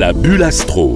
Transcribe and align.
La 0.00 0.14
bulle 0.14 0.42
astro. 0.42 0.94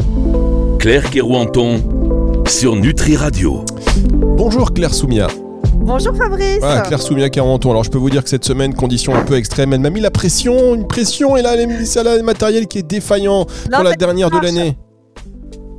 Claire 0.79 1.11
Kerouanton 1.11 2.43
sur 2.49 2.75
Nutri 2.75 3.17
Radio. 3.17 3.63
Bonjour 4.09 4.73
Claire 4.73 4.95
Soumia. 4.95 5.27
Bonjour 5.75 6.17
Fabrice. 6.17 6.61
Voilà, 6.61 6.81
Claire 6.81 7.03
Soumia 7.03 7.29
40 7.29 7.67
ans. 7.67 7.71
Alors 7.73 7.85
je 7.85 7.91
peux 7.91 7.99
vous 7.99 8.09
dire 8.09 8.25
que 8.25 8.31
cette 8.31 8.47
semaine, 8.47 8.73
condition 8.73 9.15
un 9.15 9.21
peu 9.21 9.35
extrême, 9.35 9.75
elle 9.75 9.81
m'a 9.81 9.91
mis 9.91 10.01
la 10.01 10.11
pression, 10.11 10.75
une 10.75 10.87
pression, 10.87 11.37
et 11.37 11.43
là, 11.43 11.53
elle 11.53 11.61
a 11.61 11.67
mis 11.67 11.85
ça 11.85 12.03
là, 12.03 12.17
le 12.17 12.23
matériel 12.23 12.67
qui 12.67 12.79
est 12.79 12.83
défaillant 12.83 13.41
Non, 13.71 13.77
pour 13.77 13.85
la 13.85 13.93
dernière 13.93 14.31
de 14.31 14.39
l'année. 14.39 14.79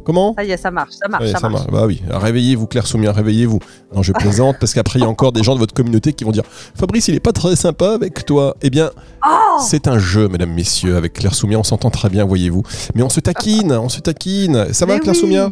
Comment 0.05 0.33
Ça 0.37 0.43
y 0.43 0.51
est, 0.51 0.57
ça 0.57 0.71
marche, 0.71 0.91
ça 1.01 1.07
marche, 1.09 1.23
Ouais, 1.23 1.31
ça, 1.31 1.39
ça 1.39 1.49
marche. 1.49 1.63
marche. 1.67 1.73
Bah 1.73 1.85
oui, 1.87 2.01
réveillez-vous 2.09 2.67
Claire 2.67 2.85
Soumia, 2.87 3.11
réveillez-vous. 3.11 3.59
Non, 3.93 4.03
je 4.03 4.13
plaisante 4.13 4.57
parce 4.59 4.73
qu'après 4.73 4.99
il 4.99 5.01
y 5.01 5.05
a 5.05 5.09
encore 5.09 5.31
des 5.31 5.43
gens 5.43 5.55
de 5.55 5.59
votre 5.59 5.73
communauté 5.73 6.13
qui 6.13 6.23
vont 6.23 6.31
dire 6.31 6.43
Fabrice, 6.75 7.07
il 7.07 7.15
est 7.15 7.19
pas 7.19 7.31
très 7.33 7.55
sympa 7.55 7.93
avec 7.93 8.23
toi. 8.25 8.55
Eh 8.61 8.69
bien, 8.69 8.91
Oh 9.27 9.59
c'est 9.59 9.87
un 9.87 9.97
jeu, 9.99 10.27
mesdames, 10.27 10.51
messieurs, 10.53 10.95
avec 10.95 11.13
Claire 11.13 11.33
Soumia, 11.33 11.57
on 11.57 11.63
s'entend 11.63 11.89
très 11.89 12.09
bien, 12.09 12.23
voyez-vous. 12.25 12.63
Mais 12.93 13.01
on 13.01 13.09
se 13.09 13.19
taquine, 13.19 13.71
on 13.73 13.89
se 13.89 13.99
taquine. 13.99 14.71
Ça 14.73 14.85
va 14.85 14.99
Claire 14.99 15.15
oui. 15.15 15.19
Soumia 15.19 15.49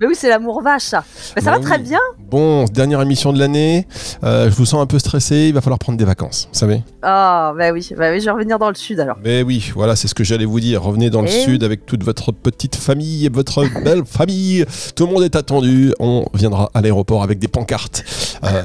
Mais 0.00 0.06
oui, 0.06 0.14
c'est 0.16 0.28
l'amour 0.28 0.62
vache, 0.62 0.82
ça. 0.84 1.02
Mais 1.34 1.42
ça 1.42 1.50
Bah 1.50 1.58
va 1.58 1.62
très 1.64 1.78
bien. 1.78 1.98
Bon, 2.30 2.64
dernière 2.66 3.02
émission 3.02 3.32
de 3.32 3.38
l'année, 3.38 3.86
euh, 4.22 4.48
je 4.50 4.54
vous 4.54 4.64
sens 4.66 4.80
un 4.80 4.86
peu 4.86 4.98
stressé, 5.00 5.46
il 5.48 5.54
va 5.54 5.60
falloir 5.60 5.78
prendre 5.80 5.98
des 5.98 6.04
vacances, 6.04 6.48
vous 6.52 6.58
savez 6.58 6.82
Ah, 7.02 7.54
bah 7.56 7.70
oui, 7.72 7.88
bah 7.96 8.10
oui, 8.10 8.20
je 8.20 8.26
vais 8.26 8.30
revenir 8.30 8.58
dans 8.58 8.68
le 8.68 8.74
sud 8.74 9.00
alors. 9.00 9.16
Mais 9.24 9.42
oui, 9.42 9.70
voilà, 9.74 9.96
c'est 9.96 10.08
ce 10.08 10.14
que 10.14 10.24
j'allais 10.24 10.44
vous 10.44 10.60
dire. 10.60 10.82
Revenez 10.82 11.08
dans 11.08 11.22
le 11.22 11.28
Eh 11.28 11.44
sud 11.44 11.64
avec 11.64 11.86
toute 11.86 12.04
votre 12.04 12.32
petite 12.32 12.76
famille 12.76 13.26
et 13.26 13.28
votre 13.30 13.64
belle 13.82 14.04
famille. 14.06 14.64
Tout 14.94 15.06
le 15.06 15.12
monde 15.12 15.22
est 15.24 15.36
attendu. 15.36 15.92
On 15.98 16.26
viendra 16.34 16.70
à 16.74 16.82
l'aéroport 16.82 17.22
avec 17.22 17.38
des 17.38 17.48
pancartes 17.48 18.04
euh, 18.44 18.62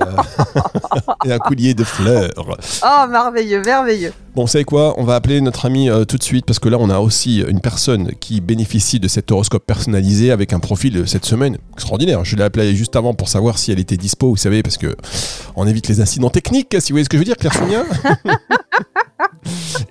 et 1.26 1.32
un 1.32 1.40
collier 1.40 1.74
de 1.74 1.84
fleurs. 1.84 2.32
Oh, 2.84 3.08
merveilleux, 3.10 3.62
merveilleux. 3.64 4.14
Bon, 4.36 4.42
vous 4.42 4.48
savez 4.49 4.66
quoi? 4.66 4.99
On 4.99 5.05
va 5.05 5.16
appeler 5.16 5.40
notre 5.40 5.66
ami 5.66 5.90
euh, 5.90 6.04
tout 6.04 6.18
de 6.18 6.24
suite 6.24 6.46
parce 6.46 6.60
que 6.60 6.68
là, 6.68 6.77
on 6.77 6.90
a 6.90 6.99
aussi 6.99 7.40
une 7.48 7.62
personne 7.62 8.12
qui 8.20 8.42
bénéficie 8.42 8.99
de 8.99 9.08
cet 9.08 9.32
horoscope 9.32 9.66
personnalisé 9.66 10.32
avec 10.32 10.52
un 10.52 10.60
profil 10.60 10.98
euh, 10.98 11.05
cette 11.05 11.24
semaine 11.24 11.58
extraordinaire. 11.74 12.26
Je 12.26 12.36
l'ai 12.36 12.44
appelé 12.44 12.76
juste 12.76 12.98
avant 12.98 13.14
pour 13.14 13.30
savoir 13.30 13.58
si 13.58 13.72
elle 13.72 13.80
était 13.80 13.96
dispo, 13.96 14.27
vous 14.27 14.36
savez, 14.36 14.62
parce 14.62 14.77
que 14.77 14.94
on 15.55 15.66
évite 15.66 15.88
les 15.88 16.02
incidents 16.02 16.30
techniques, 16.30 16.76
si 16.80 16.92
vous 16.92 16.96
voyez 16.96 17.05
ce 17.05 17.10
que 17.10 17.16
je 17.16 17.20
veux 17.20 17.26
dire, 17.26 17.38
Claire 17.38 17.54
Sonia. 17.54 17.84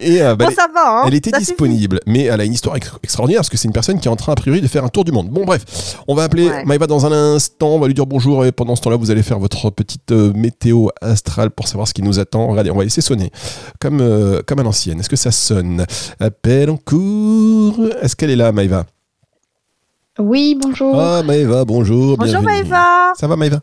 et 0.01 0.23
euh, 0.23 0.35
bah, 0.35 0.47
bon, 0.47 0.55
ça 0.55 0.67
va, 0.73 1.01
hein. 1.01 1.05
elle 1.07 1.15
était 1.15 1.31
ça 1.31 1.39
suffit. 1.39 1.53
disponible, 1.53 2.01
mais 2.07 2.25
elle 2.25 2.41
a 2.41 2.45
une 2.45 2.53
histoire 2.53 2.77
ex- 2.77 2.91
extraordinaire 3.03 3.41
parce 3.41 3.49
que 3.49 3.57
c'est 3.57 3.69
une 3.69 3.73
personne 3.73 3.99
qui 4.01 4.09
est 4.09 4.11
en 4.11 4.17
train, 4.17 4.33
a 4.33 4.35
priori, 4.35 4.61
de 4.61 4.67
faire 4.67 4.85
un 4.85 4.89
tour 4.89 5.05
du 5.05 5.13
monde. 5.13 5.29
Bon, 5.31 5.45
bref, 5.45 5.97
on 6.09 6.15
va 6.15 6.25
appeler 6.25 6.49
Ouais. 6.49 6.65
Maëva 6.65 6.87
dans 6.87 7.07
un 7.07 7.13
instant, 7.13 7.69
on 7.69 7.79
va 7.79 7.87
lui 7.87 7.95
dire 7.95 8.07
bonjour 8.07 8.45
et 8.45 8.53
pendant 8.53 8.77
ce 8.77 8.83
temps-là, 8.83 8.97
vous 8.97 9.11
allez 9.11 9.23
faire 9.23 9.39
votre 9.39 9.71
petite 9.71 10.11
euh, 10.13 10.33
météo 10.35 10.89
astrale 11.01 11.51
pour 11.51 11.69
savoir 11.69 11.87
ce 11.89 11.95
qui 11.95 12.03
nous 12.03 12.19
attend. 12.19 12.49
Regardez, 12.49 12.71
on 12.71 12.77
va 12.77 12.85
laisser 12.85 13.01
sonner 13.01 13.31
comme, 13.81 14.01
euh, 14.01 14.43
comme 14.47 14.59
à 14.59 14.63
l'ancienne. 14.63 15.01
Est-ce 15.01 15.09
que 15.09 15.17
ça 15.17 15.31
sonne? 15.31 15.87
Appel 16.21 16.71
en 16.71 16.77
cours. 16.77 17.77
Est-ce 18.03 18.17
qu'elle 18.17 18.31
est 18.31 18.37
là, 18.37 18.53
Maëva 18.53 18.85
Oui, 20.19 20.59
bonjour. 20.61 21.01
Ah, 21.01 21.23
Maëva, 21.23 21.65
bonjour. 21.65 22.17
Bonjour 22.19 22.41
bienvenue. 22.41 22.69
Maëva. 22.69 23.13
Ça 23.19 23.27
va, 23.27 23.37
Maëva 23.37 23.61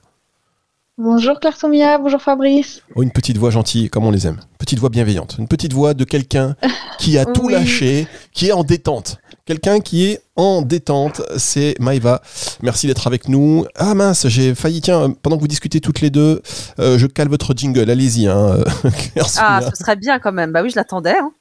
Bonjour 1.04 1.40
Claire 1.40 1.58
Soumia, 1.58 1.98
bonjour 1.98 2.22
Fabrice. 2.22 2.84
Oh, 2.94 3.02
une 3.02 3.10
petite 3.10 3.36
voix 3.40 3.50
gentille, 3.50 3.90
comme 3.90 4.06
on 4.06 4.12
les 4.12 4.28
aime. 4.28 4.38
Petite 4.60 4.78
voix 4.78 4.90
bienveillante. 4.90 5.36
Une 5.40 5.48
petite 5.48 5.74
voix 5.74 5.96
de 5.96 6.04
quelqu'un 6.04 6.56
qui 7.00 7.18
a 7.18 7.26
tout 7.26 7.46
Oui. 7.48 7.54
lâché, 7.54 8.08
qui 8.34 8.50
est 8.50 8.52
en 8.52 8.64
détente. 8.64 9.18
Quelqu'un 9.46 9.80
qui 9.80 10.06
est 10.06 10.22
en 10.36 10.62
détente, 10.62 11.24
c'est 11.38 11.74
Maïva. 11.80 12.22
Merci 12.62 12.86
d'être 12.86 13.08
avec 13.08 13.28
nous. 13.30 13.66
Ah 13.76 13.96
mince, 13.96 14.28
j'ai 14.28 14.54
failli, 14.54 14.80
tiens, 14.80 15.10
pendant 15.24 15.38
que 15.38 15.42
vous 15.42 15.48
discutez 15.48 15.82
toutes 15.82 16.02
les 16.02 16.12
deux, 16.12 16.44
euh, 16.80 17.00
je 17.00 17.08
cale 17.08 17.30
votre 17.30 17.54
jingle. 17.58 17.90
Allez-y, 17.90 18.28
hein, 18.28 18.58
Claire 19.14 19.26
Ah, 19.40 19.60
Soumia. 19.62 19.72
ce 19.72 19.78
serait 19.84 19.96
bien 19.96 20.20
quand 20.20 20.32
même. 20.32 20.52
Bah 20.52 20.62
oui, 20.62 20.70
je 20.70 20.76
l'attendais. 20.76 21.18
Hein. 21.18 21.32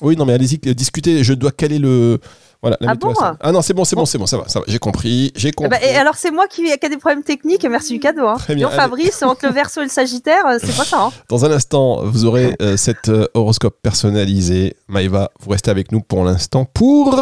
Oui, 0.00 0.14
non, 0.16 0.26
mais 0.26 0.34
allez-y, 0.34 0.60
euh, 0.68 0.74
discutez. 0.74 1.24
Je 1.24 1.32
dois 1.34 1.50
caler 1.50 1.80
le. 1.80 2.20
Voilà, 2.60 2.76
la 2.80 2.90
Ah 2.90 2.94
météo 2.94 3.12
bon. 3.12 3.20
Ah 3.40 3.52
non, 3.52 3.62
c'est 3.62 3.72
bon, 3.72 3.84
c'est 3.84 3.94
bon, 3.94 4.04
c'est 4.04 4.18
bon, 4.18 4.26
ça 4.26 4.36
va, 4.36 4.48
ça 4.48 4.58
va. 4.58 4.64
J'ai 4.66 4.80
compris, 4.80 5.32
j'ai 5.36 5.48
Eh 5.48 5.52
compris. 5.52 5.70
ben, 5.70 5.78
et 5.88 5.94
alors, 5.94 6.16
c'est 6.16 6.32
moi 6.32 6.48
qui, 6.48 6.64
qui 6.64 6.86
a 6.86 6.88
des 6.88 6.96
problèmes 6.96 7.22
techniques. 7.22 7.64
Merci 7.70 7.92
du 7.92 8.00
cadeau. 8.00 8.26
Hein. 8.26 8.34
Très 8.36 8.56
bien, 8.56 8.68
Fabrice, 8.68 9.22
entre 9.22 9.46
le 9.46 9.52
verso 9.52 9.80
et 9.80 9.84
le 9.84 9.90
sagittaire, 9.90 10.44
euh, 10.46 10.58
c'est 10.60 10.76
pas 10.76 10.84
ça. 10.84 11.04
Hein. 11.04 11.10
Dans 11.28 11.44
un 11.44 11.52
instant, 11.52 12.02
vous 12.04 12.24
aurez 12.24 12.56
euh, 12.60 12.76
cet 12.76 13.08
euh, 13.10 13.26
horoscope 13.34 13.76
personnalisé. 13.80 14.74
Maëva, 14.88 15.30
vous 15.40 15.50
restez 15.50 15.70
avec 15.70 15.92
nous 15.92 16.00
pour 16.00 16.24
l'instant 16.24 16.64
pour 16.64 17.14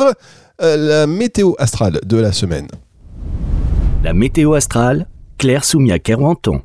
euh, 0.63 0.77
la 0.77 1.07
météo 1.07 1.53
astrale 1.59 2.01
de 2.03 2.17
la 2.17 2.33
semaine. 2.33 2.69
La 4.03 4.15
météo 4.15 4.55
astrale, 4.55 5.07
Claire 5.37 5.65
Soumia 5.65 5.99
Kerouanton. 5.99 6.63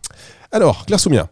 Alors, 0.53 0.85
Claire 0.85 0.99
Soumia, 0.99 1.27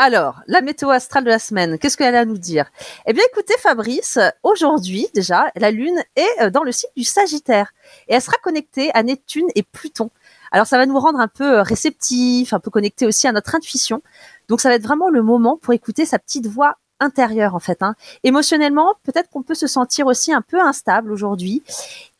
Alors, 0.00 0.42
la 0.46 0.60
météo 0.60 0.90
astrale 0.90 1.24
de 1.24 1.28
la 1.28 1.40
semaine, 1.40 1.76
qu'est-ce 1.76 1.96
qu'elle 1.96 2.14
a 2.14 2.20
à 2.20 2.24
nous 2.24 2.38
dire? 2.38 2.70
Eh 3.04 3.12
bien, 3.12 3.24
écoutez, 3.32 3.54
Fabrice, 3.58 4.16
aujourd'hui, 4.44 5.08
déjà, 5.12 5.50
la 5.56 5.72
Lune 5.72 6.00
est 6.14 6.40
euh, 6.40 6.50
dans 6.50 6.62
le 6.62 6.70
signe 6.70 6.88
du 6.96 7.02
Sagittaire 7.02 7.72
et 8.06 8.14
elle 8.14 8.22
sera 8.22 8.36
connectée 8.40 8.92
à 8.94 9.02
Neptune 9.02 9.48
et 9.56 9.64
Pluton. 9.64 10.10
Alors, 10.52 10.68
ça 10.68 10.78
va 10.78 10.86
nous 10.86 11.00
rendre 11.00 11.18
un 11.18 11.26
peu 11.26 11.58
euh, 11.58 11.62
réceptifs, 11.62 12.52
un 12.52 12.60
peu 12.60 12.70
connectés 12.70 13.06
aussi 13.06 13.26
à 13.26 13.32
notre 13.32 13.56
intuition. 13.56 14.00
Donc, 14.48 14.60
ça 14.60 14.68
va 14.68 14.76
être 14.76 14.84
vraiment 14.84 15.08
le 15.08 15.20
moment 15.20 15.56
pour 15.56 15.74
écouter 15.74 16.06
sa 16.06 16.20
petite 16.20 16.46
voix 16.46 16.76
intérieure, 17.00 17.56
en 17.56 17.60
fait. 17.60 17.82
Hein. 17.82 17.96
Émotionnellement, 18.22 18.94
peut-être 19.02 19.28
qu'on 19.30 19.42
peut 19.42 19.56
se 19.56 19.66
sentir 19.66 20.06
aussi 20.06 20.32
un 20.32 20.42
peu 20.42 20.60
instable 20.60 21.10
aujourd'hui 21.10 21.64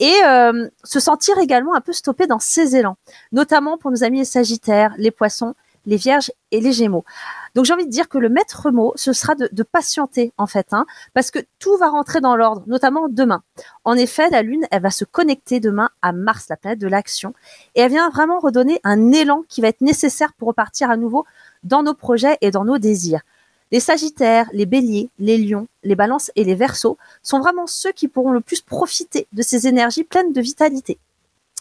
et 0.00 0.16
euh, 0.26 0.68
se 0.82 0.98
sentir 0.98 1.38
également 1.38 1.76
un 1.76 1.80
peu 1.80 1.92
stoppé 1.92 2.26
dans 2.26 2.40
ses 2.40 2.74
élans, 2.74 2.96
notamment 3.30 3.78
pour 3.78 3.92
nos 3.92 4.02
amis 4.02 4.18
les 4.18 4.24
Sagittaires, 4.24 4.94
les 4.98 5.12
Poissons, 5.12 5.54
les 5.86 5.96
Vierges 5.96 6.32
et 6.50 6.60
les 6.60 6.72
Gémeaux. 6.72 7.04
Donc 7.54 7.64
j'ai 7.64 7.72
envie 7.72 7.86
de 7.86 7.90
dire 7.90 8.08
que 8.08 8.18
le 8.18 8.28
maître 8.28 8.70
mot, 8.70 8.92
ce 8.96 9.12
sera 9.12 9.34
de, 9.34 9.62
patienter 9.62 10.32
en 10.38 10.46
fait, 10.46 10.68
hein, 10.72 10.86
parce 11.14 11.30
que 11.30 11.40
tout 11.58 11.76
va 11.76 11.88
rentrer 11.88 12.20
dans 12.20 12.36
l'ordre, 12.36 12.62
notamment 12.66 13.08
demain. 13.08 13.42
En 13.84 13.94
effet, 13.94 14.30
la 14.30 14.42
Lune, 14.42 14.66
elle 14.70 14.82
va 14.82 14.90
se 14.90 15.04
connecter 15.04 15.60
demain 15.60 15.90
à 16.02 16.12
Mars, 16.12 16.46
la 16.48 16.56
planète 16.56 16.78
de 16.78 16.88
l'action, 16.88 17.34
et 17.74 17.80
elle 17.80 17.90
vient 17.90 18.10
vraiment 18.10 18.38
redonner 18.38 18.80
un 18.84 19.12
élan 19.12 19.44
qui 19.48 19.60
va 19.60 19.68
être 19.68 19.80
nécessaire 19.80 20.32
pour 20.34 20.48
repartir 20.48 20.90
à 20.90 20.96
nouveau 20.96 21.24
dans 21.64 21.82
nos 21.82 21.94
projets 21.94 22.38
et 22.40 22.50
dans 22.50 22.64
nos 22.64 22.78
désirs. 22.78 23.20
Les 23.70 23.80
Sagittaires, 23.80 24.48
les 24.52 24.64
Béliers, 24.64 25.10
les 25.18 25.36
Lions, 25.36 25.68
les 25.82 25.94
Balances 25.94 26.30
et 26.36 26.44
les 26.44 26.54
Verseaux 26.54 26.96
sont 27.22 27.38
vraiment 27.38 27.66
ceux 27.66 27.92
qui 27.92 28.08
pourront 28.08 28.32
le 28.32 28.40
plus 28.40 28.62
profiter 28.62 29.26
de 29.32 29.42
ces 29.42 29.66
énergies 29.66 30.04
pleines 30.04 30.32
de 30.32 30.40
vitalité. 30.40 30.98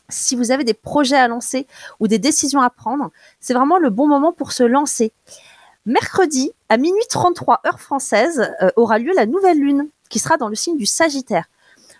Si 0.09 0.37
vous 0.37 0.51
avez 0.51 0.63
des 0.63 0.73
projets 0.73 1.17
à 1.17 1.27
lancer 1.27 1.67
ou 1.99 2.07
des 2.07 2.17
décisions 2.17 2.61
à 2.61 2.69
prendre, 2.69 3.11
c'est 3.41 3.53
vraiment 3.53 3.77
le 3.77 3.89
bon 3.89 4.07
moment 4.07 4.31
pour 4.31 4.53
se 4.53 4.63
lancer. 4.63 5.11
Mercredi, 5.87 6.51
à 6.67 6.75
minuit 6.75 7.05
33 7.09 7.61
heure 7.65 7.79
française, 7.79 8.53
euh, 8.61 8.69
aura 8.75 8.99
lieu 8.99 9.13
la 9.15 9.25
nouvelle 9.25 9.57
lune, 9.57 9.87
qui 10.09 10.19
sera 10.19 10.35
dans 10.35 10.49
le 10.49 10.55
signe 10.55 10.75
du 10.75 10.85
Sagittaire. 10.85 11.45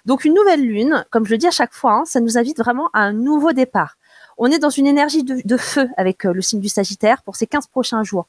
Donc 0.06 0.26
une 0.26 0.34
nouvelle 0.34 0.60
lune, 0.60 1.06
comme 1.10 1.26
je 1.26 1.32
le 1.32 1.38
dis 1.38 1.48
à 1.48 1.52
chaque 1.52 1.74
fois, 1.74 1.94
hein, 1.94 2.04
ça 2.04 2.20
nous 2.20 2.38
invite 2.38 2.58
vraiment 2.58 2.90
à 2.92 3.00
un 3.00 3.14
nouveau 3.14 3.54
départ. 3.54 3.96
On 4.38 4.52
est 4.52 4.60
dans 4.60 4.70
une 4.70 4.88
énergie 4.88 5.24
de, 5.24 5.58
feu 5.58 5.88
avec 5.96 6.26
euh, 6.26 6.34
le 6.34 6.42
signe 6.42 6.60
du 6.60 6.68
Sagittaire 6.68 7.24
pour 7.24 7.38
ces 7.38 7.48
15 7.48 7.68
prochains 7.68 8.04
jours. 8.04 8.28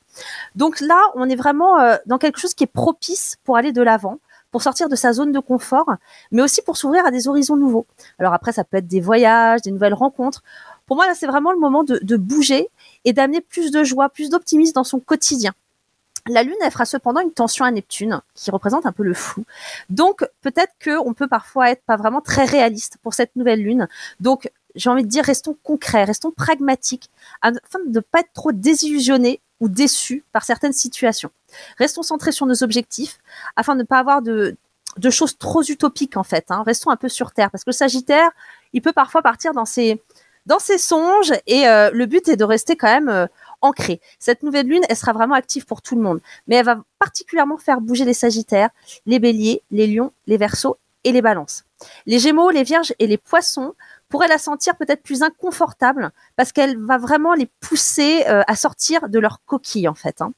Donc 0.55 0.81
là, 0.81 1.03
on 1.17 1.29
est 1.29 1.35
vraiment 1.35 1.81
euh, 1.81 1.97
dans 2.07 2.19
quelque 2.19 2.39
chose 2.39 2.55
qui 2.55 2.63
est 2.63 2.73
propice 2.73 3.35
pour 3.43 3.57
aller 3.57 3.73
de 3.73 3.83
l'avant, 3.83 4.21
pour 4.53 4.63
sortir 4.63 4.89
de 4.89 4.95
sa 4.95 5.13
zone 5.13 5.33
de 5.33 5.41
confort, 5.41 5.91
mais 6.31 6.41
aussi 6.41 6.63
pour 6.63 6.77
s'ouvrir 6.77 7.05
à 7.05 7.11
des 7.11 7.27
horizons 7.27 7.57
nouveaux. 7.57 7.89
Alors 8.21 8.33
après, 8.33 8.53
ça 8.53 8.63
peut 8.63 8.77
être 8.77 8.87
des 8.87 9.01
voyages, 9.01 9.63
des 9.63 9.73
nouvelles 9.73 9.95
rencontres. 9.95 10.45
Pour 10.87 10.95
moi, 10.95 11.09
là, 11.09 11.15
c'est 11.17 11.27
vraiment 11.27 11.51
le 11.51 11.59
moment 11.59 11.83
de 11.83 12.17
bouger 12.17 12.71
et 13.09 13.15
d'amener 13.15 13.41
plus 13.41 13.71
de 13.71 13.85
joie, 13.85 14.11
plus 14.11 14.29
d'optimisme 14.29 14.75
dans 14.75 14.85
son 14.85 15.01
quotidien. 15.01 15.55
La 16.29 16.43
Lune, 16.43 16.57
elle 16.61 16.71
fera 16.71 16.85
cependant 16.85 17.23
une 17.23 17.33
tension 17.33 17.65
à 17.65 17.71
Neptune, 17.71 18.21
qui 18.35 18.51
représente 18.51 18.85
un 18.85 18.93
peu 18.93 19.03
le 19.03 19.15
flou. 19.15 19.47
Donc, 19.89 20.29
peut-être 20.43 20.75
qu'on 20.85 21.15
peut 21.15 21.27
parfois 21.27 21.71
être 21.71 21.83
pas 21.85 21.97
vraiment 21.97 22.21
très 22.21 22.45
réaliste 22.45 22.99
pour 23.03 23.15
cette 23.15 23.35
nouvelle 23.35 23.63
Lune. 23.63 23.89
Donc, 24.21 24.51
j'ai 24.75 24.91
envie 24.91 25.05
de 25.05 25.09
dire, 25.09 25.25
restons 25.25 25.57
concrets, 25.63 26.05
restons 26.05 26.31
pragmatiques, 26.31 27.09
afin 27.41 27.79
de 27.87 27.95
ne 27.95 28.01
pas 28.01 28.21
être 28.21 28.33
trop 28.35 28.53
désillusionnés 28.53 29.41
ou 29.61 29.71
déçus 29.71 30.23
par 30.33 30.45
certaines 30.45 30.75
situations. 30.75 31.31
Restons 31.79 32.03
centrés 32.03 32.33
sur 32.33 32.45
nos 32.45 32.63
objectifs, 32.63 33.21
afin 33.57 33.75
de 33.75 33.81
ne 33.81 33.87
pas 33.87 34.01
avoir 34.01 34.21
de, 34.21 34.55
choses 35.11 35.39
trop 35.39 35.63
utopiques, 35.63 36.19
en 36.19 36.25
fait. 36.25 36.45
hein. 36.51 36.63
Restons 36.67 36.91
un 36.91 36.97
peu 36.97 37.09
sur 37.09 37.33
Terre, 37.33 37.51
parce 37.51 37.65
que 37.65 37.71
le 37.71 37.75
Sagittaire, 37.75 38.31
il 38.75 38.83
peut 38.83 38.93
parfois 38.93 39.23
partir 39.23 39.55
dans 39.55 39.65
ses, 39.65 40.03
dans 40.49 40.59
ses 40.59 40.79
songes, 40.79 41.33
et 41.47 41.69
euh, 41.69 41.91
le 41.93 42.07
but 42.07 42.27
est 42.27 42.37
de 42.37 42.45
rester 42.45 42.75
quand 42.75 42.89
même 42.89 43.11
euh, 43.11 43.27
ancrée. 43.61 44.01
Cette 44.19 44.43
nouvelle 44.43 44.67
lune, 44.67 44.83
elle 44.89 44.97
sera 44.97 45.13
vraiment 45.13 45.35
active 45.35 45.67
pour 45.67 45.83
tout 45.83 45.95
le 45.95 46.01
monde, 46.01 46.21
mais 46.47 46.57
elle 46.57 46.65
va 46.65 46.83
particulièrement 46.99 47.59
faire 47.59 47.83
bouger 47.83 48.07
les 48.07 48.15
Sagittaires, 48.15 48.71
les 49.05 49.19
Béliers, 49.19 49.63
les 49.71 49.87
Lions, 49.87 50.11
les 50.27 50.39
Verseaux 50.39 50.79
et 51.05 51.13
les 51.13 51.21
Balances. 51.21 51.65
Les 52.07 52.19
Gémeaux, 52.19 52.51
les 52.51 52.63
Vierges 52.63 52.95
et 52.99 53.07
les 53.07 53.19
Poissons 53.19 53.75
pourraient 54.09 54.27
la 54.27 54.39
sentir 54.39 54.75
peut-être 54.77 55.03
plus 55.03 55.23
inconfortable 55.23 56.11
parce 56.35 56.53
qu'elle 56.53 56.79
va 56.79 56.97
vraiment 56.97 57.35
les 57.35 57.51
pousser 57.61 58.25
euh, 58.27 58.43
à 58.47 58.57
sortir 58.57 59.11
de 59.11 59.19
leur 59.19 59.45
coquille 59.45 59.87
en 59.87 59.95
fait. 59.95 60.23
hein. 60.23 60.33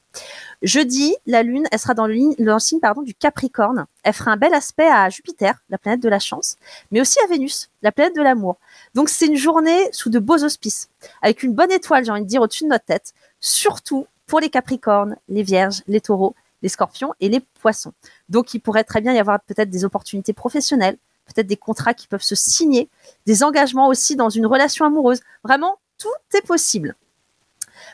Jeudi, 0.62 1.16
la 1.26 1.42
Lune, 1.42 1.66
elle 1.70 1.78
sera 1.78 1.94
dans 1.94 2.06
le, 2.06 2.58
signe 2.58 2.80
du 3.04 3.14
Capricorne. 3.14 3.86
Elle 4.02 4.12
fera 4.12 4.32
un 4.32 4.36
bel 4.36 4.52
aspect 4.52 4.88
à 4.88 5.08
Jupiter, 5.08 5.62
la 5.70 5.78
planète 5.78 6.00
de 6.00 6.08
la 6.08 6.18
chance, 6.18 6.56
mais 6.90 7.00
aussi 7.00 7.18
à 7.24 7.26
Vénus, 7.26 7.70
la 7.82 7.92
planète 7.92 8.14
de 8.14 8.22
l'amour. 8.22 8.58
Donc 8.94 9.08
c'est 9.08 9.26
une 9.26 9.36
journée 9.36 9.88
sous 9.92 10.10
de 10.10 10.18
beaux 10.18 10.44
auspices, 10.44 10.90
avec 11.22 11.42
une 11.42 11.54
bonne 11.54 11.72
étoile, 11.72 12.04
j'ai 12.04 12.10
envie 12.10 12.22
de 12.22 12.26
dire, 12.26 12.42
au-dessus 12.42 12.64
de 12.64 12.68
notre 12.68 12.84
tête, 12.84 13.14
surtout 13.40 14.06
pour 14.26 14.40
les 14.40 14.50
Capricornes, 14.50 15.16
les 15.28 15.42
Vierges, 15.42 15.82
les 15.88 16.00
Taureaux, 16.00 16.34
les 16.62 16.68
Scorpions 16.68 17.14
et 17.20 17.28
les 17.28 17.40
Poissons. 17.40 17.92
Donc 18.28 18.52
il 18.52 18.60
pourrait 18.60 18.84
très 18.84 19.00
bien 19.00 19.14
y 19.14 19.18
avoir 19.18 19.40
peut-être 19.40 19.70
des 19.70 19.84
opportunités 19.84 20.34
professionnelles, 20.34 20.98
peut-être 21.26 21.46
des 21.46 21.56
contrats 21.56 21.94
qui 21.94 22.06
peuvent 22.06 22.22
se 22.22 22.34
signer, 22.34 22.88
des 23.26 23.42
engagements 23.42 23.88
aussi 23.88 24.16
dans 24.16 24.28
une 24.28 24.46
relation 24.46 24.84
amoureuse. 24.84 25.20
Vraiment, 25.42 25.78
tout 25.98 26.08
est 26.36 26.46
possible. 26.46 26.96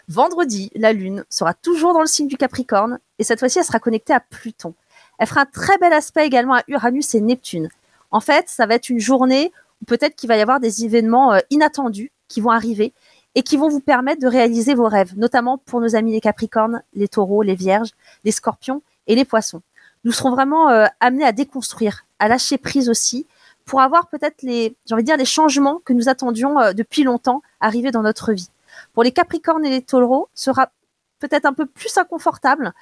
Vendredi, 0.09 0.71
la 0.77 0.93
Lune 0.93 1.25
sera 1.29 1.53
toujours 1.53 1.93
dans 1.93 2.01
le 2.01 2.07
signe 2.07 2.29
du 2.29 2.37
Capricorne 2.37 3.01
et 3.19 3.25
cette 3.25 3.41
fois-ci, 3.41 3.59
elle 3.59 3.65
sera 3.65 3.81
connectée 3.81 4.13
à 4.13 4.21
Pluton. 4.21 4.75
Elle 5.19 5.27
fera 5.27 5.41
un 5.41 5.47
très 5.47 5.79
bel 5.79 5.93
aspect 5.93 6.25
également 6.25 6.55
à 6.55 6.63
Uranus 6.69 7.15
et 7.17 7.21
Neptune. 7.21 7.69
En 8.13 8.21
fait, 8.21 8.49
ça 8.49 8.67
va 8.67 8.75
être 8.75 8.89
une 8.89 9.01
journée 9.01 9.53
où 9.83 9.85
peut-être 9.85 10.15
qu'il 10.15 10.29
va 10.29 10.37
y 10.37 10.41
avoir 10.41 10.61
des 10.61 10.85
événements 10.85 11.33
euh, 11.33 11.41
inattendus 11.51 12.13
qui 12.29 12.41
vont 12.41 12.51
arriver 12.51 12.93
et 13.35 13.43
qui 13.43 13.57
vont 13.57 13.69
vous 13.69 13.81
permettre 13.81 14.23
de 14.23 14.29
réaliser 14.29 14.75
vos 14.75 14.89
rêves, 14.89 15.15
notamment 15.17 15.59
pour 15.59 15.81
nos 15.81 15.97
amis 15.97 16.13
les 16.13 16.21
Capricornes, 16.21 16.83
les 16.95 17.09
Taureaux, 17.09 17.43
les 17.43 17.57
Vierges, 17.57 17.91
les 18.25 18.31
Scorpions 18.31 18.83
et 19.09 19.17
les 19.17 19.25
Poissons. 19.25 19.63
Nous 20.05 20.13
serons 20.13 20.31
vraiment 20.31 20.71
euh, 20.71 20.87
amenés 21.01 21.25
à 21.25 21.33
déconstruire, 21.33 22.07
à 22.21 22.29
lâcher 22.29 22.59
prise 22.59 22.89
aussi, 22.89 23.27
pour 23.65 23.81
avoir 23.81 24.07
peut-être 24.07 24.43
les, 24.43 24.77
j'ai 24.87 24.95
envie 24.95 25.03
de 25.03 25.07
dire, 25.07 25.17
les 25.17 25.25
changements 25.25 25.81
que 25.85 25.93
nous 25.93 26.09
attendions 26.09 26.61
euh, 26.61 26.73
depuis 26.73 27.03
longtemps 27.03 27.43
arriver 27.61 27.91
dans 27.91 28.03
notre 28.03 28.33
vie. 28.33 28.49
Pour 28.97 29.03
les 29.03 29.13
Capricornes 29.13 29.67
et 29.67 29.69
les 29.69 29.83
Taureaux, 29.83 30.31
sera 30.33 30.71
peut-être 31.19 31.45
un 31.45 31.53
peu 31.53 31.67
plus 31.67 31.99
inconfortable 31.99 32.73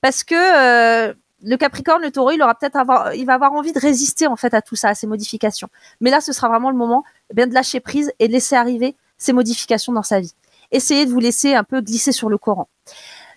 parce 0.00 0.22
que 0.22 0.36
euh, 0.36 1.12
le 1.42 1.56
Capricorne, 1.56 2.02
le 2.02 2.12
Taureau, 2.12 2.30
il 2.30 2.40
aura 2.40 2.54
peut-être 2.54 2.78
va 2.84 3.34
avoir 3.34 3.52
envie 3.52 3.72
de 3.72 3.80
résister 3.80 4.28
en 4.28 4.36
fait 4.36 4.54
à 4.54 4.62
tout 4.62 4.76
ça, 4.76 4.90
à 4.90 4.94
ces 4.94 5.08
modifications. 5.08 5.66
Mais 6.00 6.10
là, 6.10 6.20
ce 6.20 6.32
sera 6.32 6.48
vraiment 6.48 6.70
le 6.70 6.76
moment 6.76 7.02
eh 7.30 7.34
bien 7.34 7.48
de 7.48 7.52
lâcher 7.52 7.80
prise 7.80 8.12
et 8.20 8.28
de 8.28 8.32
laisser 8.32 8.54
arriver 8.54 8.94
ces 9.18 9.32
modifications 9.32 9.92
dans 9.92 10.04
sa 10.04 10.20
vie. 10.20 10.34
Essayez 10.70 11.04
de 11.04 11.10
vous 11.10 11.18
laisser 11.18 11.56
un 11.56 11.64
peu 11.64 11.80
glisser 11.80 12.12
sur 12.12 12.28
le 12.28 12.38
courant. 12.38 12.68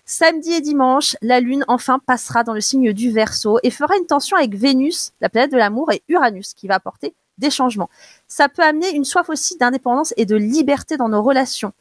Samedi 0.05 0.53
et 0.53 0.61
dimanche, 0.61 1.15
la 1.23 1.39
Lune 1.39 1.65
enfin 1.67 1.97
passera 1.97 2.43
dans 2.43 2.53
le 2.53 2.61
signe 2.61 2.93
du 2.93 3.09
Verseau 3.09 3.57
et 3.63 3.71
fera 3.71 3.97
une 3.97 4.05
tension 4.05 4.37
avec 4.37 4.53
Vénus, 4.53 5.13
la 5.19 5.29
planète 5.29 5.51
de 5.51 5.57
l'amour, 5.57 5.91
et 5.91 6.03
Uranus, 6.07 6.53
qui 6.53 6.67
va 6.67 6.75
apporter 6.75 7.15
des 7.39 7.49
changements. 7.49 7.89
Ça 8.27 8.49
peut 8.49 8.61
amener 8.61 8.91
une 8.91 9.05
soif 9.05 9.29
aussi 9.29 9.57
d'indépendance 9.57 10.13
et 10.17 10.25
de 10.25 10.35
liberté 10.35 10.97
dans 10.97 11.09
nos 11.09 11.23
relations. 11.23 11.73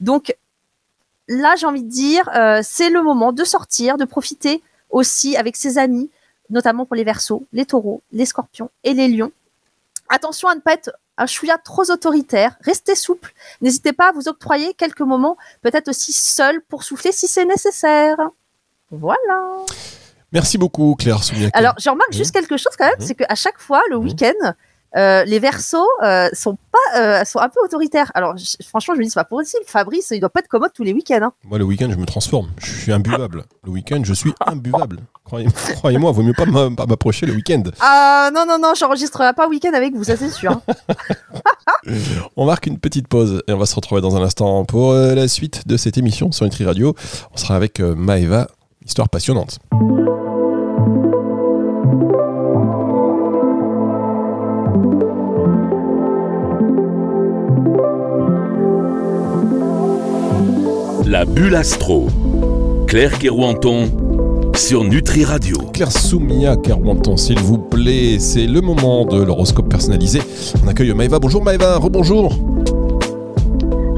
Donc 0.00 0.34
là, 1.28 1.54
j'ai 1.56 1.66
envie 1.66 1.84
de 1.84 1.90
dire, 1.90 2.28
euh, 2.34 2.60
c'est 2.62 2.90
le 2.90 3.02
moment 3.02 3.32
de 3.32 3.44
sortir, 3.44 3.96
de 3.96 4.04
profiter 4.04 4.62
aussi 4.90 5.36
avec 5.36 5.56
ses 5.56 5.78
amis, 5.78 6.10
notamment 6.50 6.84
pour 6.84 6.96
les 6.96 7.04
Verseaux, 7.04 7.46
les 7.52 7.64
Taureaux, 7.64 8.02
les 8.12 8.26
Scorpions 8.26 8.70
et 8.84 8.94
les 8.94 9.08
Lions. 9.08 9.32
Attention 10.08 10.48
à 10.48 10.54
ne 10.54 10.60
pas 10.60 10.74
être 10.74 10.90
un 11.18 11.26
chouïa 11.26 11.58
trop 11.58 11.90
autoritaire, 11.90 12.56
restez 12.60 12.94
souple. 12.94 13.32
N'hésitez 13.60 13.92
pas 13.92 14.08
à 14.08 14.12
vous 14.12 14.28
octroyer 14.28 14.74
quelques 14.74 15.00
moments, 15.00 15.36
peut-être 15.62 15.88
aussi 15.88 16.12
seul 16.12 16.60
pour 16.62 16.84
souffler 16.84 17.12
si 17.12 17.28
c'est 17.28 17.44
nécessaire. 17.44 18.16
Voilà. 18.90 19.64
Merci 20.32 20.56
beaucoup, 20.56 20.96
Claire 20.98 21.22
Soumiak. 21.22 21.50
Alors, 21.54 21.74
je 21.78 21.88
remarque 21.90 22.12
juste 22.12 22.32
quelque 22.32 22.56
chose 22.56 22.72
quand 22.78 22.86
même, 22.86 23.00
c'est 23.00 23.14
qu'à 23.14 23.34
chaque 23.34 23.58
fois, 23.58 23.82
le 23.90 23.96
week-end, 23.96 24.54
euh, 24.96 25.24
les 25.24 25.38
versos 25.38 25.78
euh, 26.02 26.28
sont 26.32 26.56
pas, 26.70 26.98
euh, 27.00 27.24
sont 27.24 27.38
un 27.38 27.48
peu 27.48 27.60
autoritaires. 27.64 28.10
Alors, 28.14 28.36
je- 28.36 28.56
franchement, 28.66 28.94
je 28.94 28.98
me 29.00 29.04
dis, 29.04 29.10
c'est 29.10 29.20
pas 29.20 29.24
possible. 29.24 29.62
Fabrice, 29.66 30.08
il 30.10 30.20
doit 30.20 30.28
pas 30.30 30.40
être 30.40 30.48
commode 30.48 30.72
tous 30.74 30.82
les 30.84 30.92
week-ends. 30.92 31.20
hein. 31.22 31.32
Moi, 31.44 31.58
le 31.58 31.64
week-end, 31.64 31.88
je 31.90 31.96
me 31.96 32.04
transforme. 32.06 32.50
Je 32.58 32.72
suis 32.82 32.92
imbuvable. 32.92 33.44
Le 33.64 33.70
week-end, 33.70 34.00
je 34.04 34.12
suis 34.14 34.32
imbuvable. 34.46 34.98
Croyez- 35.24 35.48
Croyez-moi, 35.76 36.12
vaut 36.12 36.22
mieux 36.22 36.34
pas 36.34 36.44
m'a- 36.46 36.70
pas 36.76 36.86
m'approcher 36.86 37.26
le 37.26 37.32
week-end. 37.32 37.62
Ah 37.80 38.30
non, 38.34 38.44
non, 38.46 38.58
non, 38.58 38.74
j'enregistrerai 38.78 39.32
pas 39.32 39.48
week-end 39.48 39.72
avec 39.72 39.94
vous, 39.94 40.04
ça 40.04 40.16
c'est 40.16 40.30
sûr. 40.30 40.52
hein. 40.52 40.62
On 42.36 42.46
marque 42.46 42.66
une 42.66 42.78
petite 42.78 43.08
pause 43.08 43.42
et 43.48 43.52
on 43.52 43.58
va 43.58 43.66
se 43.66 43.74
retrouver 43.74 44.00
dans 44.00 44.16
un 44.16 44.22
instant 44.22 44.64
pour 44.64 44.92
la 44.94 45.28
suite 45.28 45.66
de 45.66 45.76
cette 45.76 45.98
émission 45.98 46.32
sur 46.32 46.44
Nutri 46.44 46.64
Radio. 46.64 46.94
On 47.32 47.36
sera 47.36 47.56
avec 47.56 47.80
Maeva, 47.80 48.48
histoire 48.84 49.08
passionnante. 49.08 49.58
La 61.12 61.26
bulle 61.26 61.56
astro. 61.56 62.06
Claire 62.86 63.18
Kerouanton 63.18 63.90
sur 64.56 64.82
Nutri 64.82 65.26
Radio. 65.26 65.58
Claire 65.74 65.92
Soumia 65.92 66.56
Carmenton, 66.56 67.18
s'il 67.18 67.38
vous 67.38 67.58
plaît, 67.58 68.18
c'est 68.18 68.46
le 68.46 68.62
moment 68.62 69.04
de 69.04 69.22
l'horoscope 69.22 69.68
personnalisé. 69.68 70.22
On 70.64 70.68
accueille 70.68 70.94
Maëva. 70.94 71.18
Bonjour 71.18 71.44
Maëva, 71.44 71.76
rebonjour. 71.76 72.32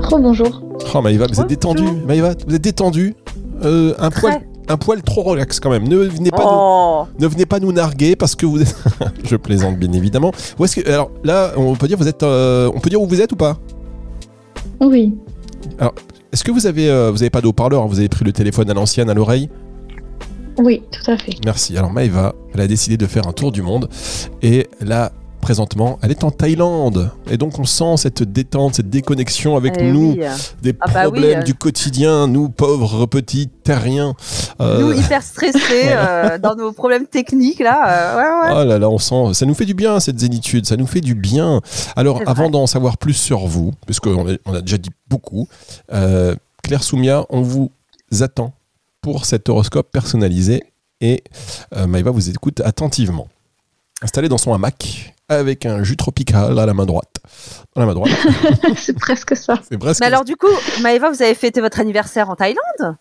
Rebonjour. 0.03 0.61
Oh 0.93 1.03
Maëva, 1.03 1.29
vous 1.29 1.41
êtes 1.41 1.47
détendue. 1.47 1.87
Maëva, 2.05 2.35
vous 2.49 2.57
êtes 2.57 2.63
détendue. 2.63 3.15
Euh, 3.63 3.95
un, 4.01 4.11
poil, 4.11 4.41
un 4.67 4.77
poil 4.77 5.01
trop 5.01 5.23
relax 5.23 5.61
quand 5.61 5.71
même. 5.71 5.87
Ne 5.87 5.99
venez 5.99 6.33
pas, 6.33 6.43
Oh, 6.45 7.05
nous, 7.21 7.29
ne 7.29 7.33
venez 7.33 7.47
pas 7.47 7.61
nous 7.61 7.71
narguer 7.71 8.17
parce 8.17 8.35
que 8.35 8.45
vous 8.45 8.61
êtes... 8.61 8.75
Je 9.25 9.37
plaisante 9.37 9.79
bien 9.79 9.93
évidemment. 9.93 10.33
Où 10.59 10.65
est-ce 10.65 10.81
que... 10.81 10.89
Alors 10.89 11.13
là, 11.23 11.53
on 11.57 11.77
peut 11.77 11.87
dire, 11.87 11.97
vous 11.97 12.09
êtes, 12.09 12.25
euh, 12.25 12.73
on 12.75 12.81
peut 12.81 12.91
dire 12.91 13.01
où 13.01 13.07
vous 13.07 13.21
êtes 13.21 13.31
ou 13.31 13.37
pas? 13.37 13.57
Oui. 14.81 15.15
Est-ce 16.35 16.43
que 16.43 16.51
vous 16.51 16.67
avez, 16.67 16.91
euh, 16.91 17.13
vous 17.13 17.23
avez 17.23 17.31
pas 17.31 17.41
de 17.41 17.47
haut-parleur 17.47 17.85
hein 17.85 17.87
Vous 17.87 18.01
avez 18.01 18.09
pris 18.09 18.25
le 18.25 18.33
téléphone 18.33 18.69
à 18.69 18.75
l'ancienne 18.75 19.09
à 19.09 19.15
l'oreille? 19.15 19.49
Oui, 20.59 20.83
tout 20.91 21.09
à 21.09 21.17
fait. 21.17 21.37
Merci. 21.45 21.79
Alors 21.79 21.93
Maëva, 21.93 22.35
elle 22.53 22.61
a 22.61 22.67
décidé 22.67 22.97
de 22.97 23.07
faire 23.07 23.29
un 23.29 23.33
tour 23.33 23.53
du 23.53 23.63
monde 23.63 23.89
et 24.43 24.67
là, 24.81 25.13
présentement, 25.45 25.99
elle 26.03 26.11
est 26.11 26.25
en 26.25 26.31
Thaïlande. 26.31 27.11
Et 27.31 27.37
donc 27.37 27.59
on 27.59 27.65
sent 27.65 27.99
cette 27.99 28.23
détente, 28.23 28.77
cette 28.77 28.89
déconnexion 28.89 29.57
avec 29.57 29.75
eh 29.79 29.93
nous, 29.93 30.13
oui. 30.13 30.25
des 30.63 30.75
Ah 30.81 30.87
bah 30.87 31.05
oui, 31.05 31.21
problèmes 31.21 31.45
du 31.45 31.55
quotidien, 31.55 32.27
nous 32.27 32.49
pauvres 32.49 33.05
petits 33.05 33.49
terriens. 33.49 34.15
Euh, 34.61 34.81
Nous 34.81 34.93
hyper 34.93 35.23
stressés 35.23 35.59
euh, 35.91 36.39
dans 36.39 36.57
nos 36.57 36.73
problèmes 36.73 37.07
techniques 37.07 37.61
là. 37.61 37.85
euh, 37.87 38.17
ouais, 38.17 38.49
ouais. 38.49 38.63
Oh 38.63 38.65
là 38.67 38.79
là, 38.79 38.89
on 38.89 38.99
sent, 38.99 39.35
ça 39.35 39.45
nous 39.45 39.55
fait 39.55 39.67
du 39.67 39.75
bien 39.75 40.01
cette 40.01 40.19
zénitude, 40.19 40.65
ça 40.65 40.77
nous 40.79 40.87
fait 40.87 41.03
du 41.03 41.15
bien. 41.15 41.61
Alors, 41.95 42.23
avant 42.27 42.49
d'en 42.49 42.67
savoir 42.67 42.97
plus 42.97 43.13
sur 43.13 43.47
vous, 43.47 43.73
puisqu'on 43.85 44.27
a, 44.29 44.37
on 44.47 44.55
a 44.55 44.63
déjà 44.63 44.79
dit 44.79 44.91
beaucoup, 45.09 45.47
Claire 45.89 46.83
Soumia, 46.83 47.27
on 47.29 47.43
vous 47.43 47.71
attend 48.21 48.55
pour 49.03 49.27
cet 49.27 49.51
horoscope 49.51 49.91
personnalisé 49.93 50.65
et 51.03 51.23
euh, 51.77 51.87
Maëva 51.87 52.11
vous 52.11 52.31
écoute 52.31 52.63
attentivement. 52.65 53.29
Installée 54.01 54.29
dans 54.29 54.39
son 54.39 54.55
hamac 54.55 55.14
avec 55.29 55.67
un 55.67 55.83
jus 55.83 55.97
tropical 55.97 56.59
à 56.59 56.67
la 56.67 56.75
main 56.75 56.87
droite. 56.87 57.17
Dans 57.75 57.81
la 57.81 57.87
main 57.87 57.95
droite, 57.95 58.13
c'est 58.77 58.99
presque 58.99 59.37
ça. 59.37 59.59
c'est 59.69 59.79
presque. 59.79 60.01
Mais 60.01 60.07
alors 60.07 60.25
du 60.25 60.37
coup, 60.37 60.49
Maëva, 60.83 61.11
vous 61.11 61.23
avez 61.23 61.35
fêté 61.35 61.61
votre 61.61 61.81
anniversaire 61.81 62.31
en 62.31 62.37
Thaïlande? 62.37 62.97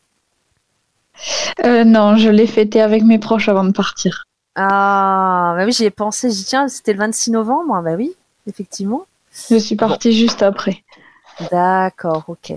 Euh, 1.63 1.83
non, 1.83 2.15
je 2.17 2.29
l'ai 2.29 2.47
fêté 2.47 2.81
avec 2.81 3.03
mes 3.03 3.19
proches 3.19 3.49
avant 3.49 3.63
de 3.63 3.71
partir. 3.71 4.25
Ah, 4.55 5.53
bah 5.57 5.65
oui, 5.65 5.71
j'y 5.71 5.85
ai 5.85 5.91
pensé. 5.91 6.29
J'y 6.29 6.43
tiens, 6.43 6.67
c'était 6.67 6.93
le 6.93 6.99
26 6.99 7.31
novembre. 7.31 7.81
Bah 7.83 7.95
oui, 7.95 8.15
effectivement. 8.47 9.05
Je 9.49 9.57
suis 9.57 9.75
partie 9.75 10.13
juste 10.13 10.43
après. 10.43 10.83
D'accord, 11.51 12.23
ok. 12.27 12.53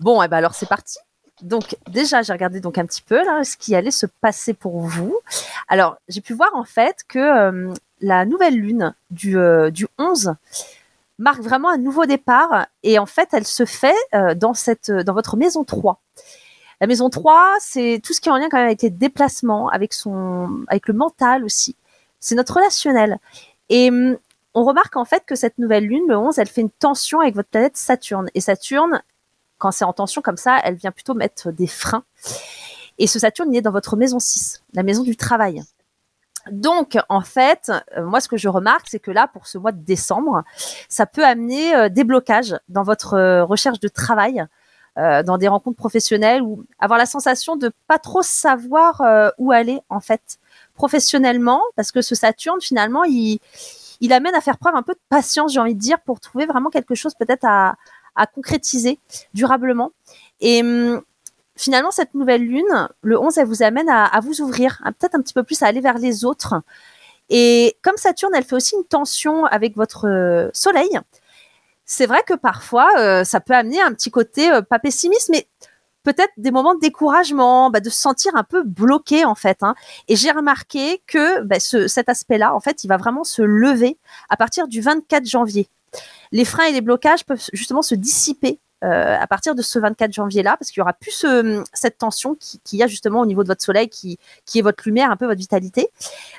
Bon, 0.00 0.22
et 0.22 0.28
ben 0.28 0.38
alors 0.38 0.54
c'est 0.54 0.68
parti. 0.68 0.98
Donc 1.42 1.76
déjà, 1.88 2.22
j'ai 2.22 2.32
regardé 2.32 2.60
donc 2.60 2.78
un 2.78 2.84
petit 2.84 3.02
peu 3.02 3.16
là 3.24 3.44
ce 3.44 3.56
qui 3.56 3.74
allait 3.74 3.90
se 3.90 4.06
passer 4.06 4.54
pour 4.54 4.80
vous. 4.80 5.16
Alors, 5.68 5.96
j'ai 6.08 6.20
pu 6.20 6.34
voir 6.34 6.50
en 6.54 6.64
fait 6.64 7.04
que 7.08 7.18
euh, 7.18 7.72
la 8.00 8.24
nouvelle 8.24 8.56
lune 8.56 8.94
du, 9.10 9.38
euh, 9.38 9.70
du 9.70 9.86
11 9.98 10.34
marque 11.18 11.40
vraiment 11.40 11.70
un 11.70 11.76
nouveau 11.76 12.06
départ 12.06 12.66
et 12.82 12.98
en 12.98 13.06
fait, 13.06 13.28
elle 13.32 13.46
se 13.46 13.64
fait 13.64 13.94
euh, 14.14 14.34
dans 14.34 14.54
cette 14.54 14.90
dans 14.90 15.12
votre 15.12 15.36
maison 15.36 15.64
3. 15.64 16.00
La 16.80 16.86
maison 16.86 17.10
3, 17.10 17.56
c'est 17.60 18.00
tout 18.02 18.14
ce 18.14 18.20
qui 18.20 18.30
est 18.30 18.32
en 18.32 18.38
lien 18.38 18.48
quand 18.48 18.56
même 18.56 18.66
avec 18.66 18.80
les 18.82 18.90
déplacements, 18.90 19.68
avec 19.68 19.92
son 19.92 20.64
le 20.70 20.92
mental 20.94 21.44
aussi. 21.44 21.76
C'est 22.20 22.34
notre 22.34 22.54
relationnel. 22.54 23.18
Et 23.68 23.90
hum, 23.90 24.16
on 24.54 24.64
remarque 24.64 24.96
en 24.96 25.04
fait 25.04 25.24
que 25.26 25.34
cette 25.34 25.58
nouvelle 25.58 25.84
lune, 25.84 26.04
le 26.08 26.16
11, 26.16 26.38
elle 26.38 26.48
fait 26.48 26.62
une 26.62 26.70
tension 26.70 27.20
avec 27.20 27.34
votre 27.34 27.50
planète 27.50 27.76
Saturne. 27.76 28.30
Et 28.34 28.40
Saturne, 28.40 29.02
quand 29.58 29.70
c'est 29.72 29.84
en 29.84 29.92
tension 29.92 30.22
comme 30.22 30.38
ça, 30.38 30.58
elle 30.64 30.74
vient 30.74 30.90
plutôt 30.90 31.14
mettre 31.14 31.52
des 31.52 31.66
freins. 31.66 32.04
Et 32.98 33.06
ce 33.06 33.18
Saturne, 33.18 33.52
il 33.52 33.58
est 33.58 33.62
dans 33.62 33.70
votre 33.70 33.96
maison 33.96 34.18
6, 34.18 34.62
la 34.72 34.82
maison 34.82 35.02
du 35.02 35.16
travail. 35.16 35.62
Donc, 36.50 36.98
en 37.08 37.20
fait, 37.20 37.70
euh, 37.96 38.04
moi, 38.04 38.20
ce 38.20 38.28
que 38.28 38.36
je 38.36 38.48
remarque, 38.48 38.86
c'est 38.88 38.98
que 38.98 39.10
là, 39.10 39.28
pour 39.28 39.46
ce 39.46 39.58
mois 39.58 39.72
de 39.72 39.82
décembre, 39.82 40.42
ça 40.88 41.06
peut 41.06 41.24
amener 41.24 41.74
euh, 41.74 41.88
des 41.88 42.04
blocages 42.04 42.56
dans 42.68 42.82
votre 42.82 43.14
euh, 43.14 43.44
recherche 43.44 43.80
de 43.80 43.88
travail, 43.88 44.44
dans 44.96 45.38
des 45.38 45.48
rencontres 45.48 45.78
professionnelles, 45.78 46.42
ou 46.42 46.64
avoir 46.78 46.98
la 46.98 47.06
sensation 47.06 47.56
de 47.56 47.70
pas 47.86 47.98
trop 47.98 48.20
savoir 48.20 49.00
où 49.38 49.50
aller, 49.50 49.80
en 49.88 50.00
fait, 50.00 50.38
professionnellement, 50.74 51.62
parce 51.74 51.90
que 51.90 52.02
ce 52.02 52.14
Saturne, 52.14 52.60
finalement, 52.60 53.04
il, 53.04 53.38
amène 54.10 54.34
à 54.34 54.42
faire 54.42 54.58
preuve 54.58 54.74
un 54.74 54.82
peu 54.82 54.92
de 54.92 55.00
patience, 55.08 55.54
j'ai 55.54 55.60
envie 55.60 55.74
de 55.74 55.80
dire, 55.80 56.00
pour 56.00 56.20
trouver 56.20 56.44
vraiment 56.44 56.68
quelque 56.68 56.94
chose 56.94 57.14
peut-être 57.14 57.46
à, 57.46 57.76
à 58.14 58.26
concrétiser 58.26 58.98
durablement. 59.32 59.92
Et 60.40 60.60
hum, 60.60 61.00
finalement, 61.60 61.90
cette 61.90 62.14
nouvelle 62.14 62.42
lune, 62.42 62.88
le 63.02 63.18
11, 63.18 63.38
elle 63.38 63.46
vous 63.46 63.62
amène 63.62 63.88
à, 63.88 64.18
vous 64.20 64.40
ouvrir, 64.40 64.80
à 64.84 64.92
peut-être 64.92 65.14
un 65.14 65.20
petit 65.20 65.34
peu 65.34 65.42
plus 65.42 65.62
à 65.62 65.66
aller 65.66 65.80
vers 65.80 65.98
les 65.98 66.24
autres. 66.24 66.54
Et 67.28 67.76
comme 67.82 67.96
Saturne, 67.96 68.32
elle 68.34 68.44
fait 68.44 68.56
aussi 68.56 68.74
une 68.74 68.84
tension 68.84 69.44
avec 69.44 69.76
votre 69.76 70.08
euh, 70.08 70.50
soleil, 70.52 70.98
c'est 71.90 72.06
vrai 72.06 72.22
que 72.24 72.34
parfois, 72.34 72.88
euh, 72.98 73.24
ça 73.24 73.40
peut 73.40 73.52
amener 73.52 73.80
un 73.80 73.92
petit 73.92 74.12
côté 74.12 74.48
euh, 74.48 74.62
pas 74.62 74.78
pessimiste, 74.78 75.28
mais 75.28 75.48
peut-être 76.04 76.30
des 76.36 76.52
moments 76.52 76.76
de 76.76 76.80
découragement, 76.80 77.68
bah, 77.68 77.80
de 77.80 77.90
se 77.90 78.00
sentir 78.00 78.36
un 78.36 78.44
peu 78.44 78.62
bloqué 78.62 79.24
en 79.24 79.34
fait. 79.34 79.58
Hein. 79.62 79.74
Et 80.06 80.14
j'ai 80.14 80.30
remarqué 80.30 81.02
que 81.08 81.42
bah, 81.42 81.58
ce, 81.58 81.88
cet 81.88 82.08
aspect-là, 82.08 82.54
en 82.54 82.60
fait, 82.60 82.84
il 82.84 82.86
va 82.86 82.96
vraiment 82.96 83.24
se 83.24 83.42
lever 83.42 83.98
à 84.28 84.36
partir 84.36 84.68
du 84.68 84.80
24 84.80 85.26
janvier. 85.26 85.66
Les 86.30 86.44
freins 86.44 86.66
et 86.66 86.72
les 86.72 86.80
blocages 86.80 87.24
peuvent 87.24 87.44
justement 87.52 87.82
se 87.82 87.96
dissiper 87.96 88.60
euh, 88.82 89.16
à 89.18 89.26
partir 89.26 89.54
de 89.54 89.62
ce 89.62 89.78
24 89.78 90.12
janvier-là, 90.12 90.56
parce 90.58 90.70
qu'il 90.70 90.80
y 90.80 90.82
aura 90.82 90.94
plus 90.94 91.10
ce, 91.10 91.62
cette 91.72 91.98
tension 91.98 92.34
qui, 92.34 92.60
qui 92.64 92.78
y 92.78 92.82
a 92.82 92.86
justement 92.86 93.20
au 93.20 93.26
niveau 93.26 93.42
de 93.42 93.48
votre 93.48 93.62
soleil, 93.62 93.88
qui, 93.88 94.18
qui 94.46 94.58
est 94.58 94.62
votre 94.62 94.82
lumière, 94.86 95.10
un 95.10 95.16
peu 95.16 95.26
votre 95.26 95.38
vitalité. 95.38 95.90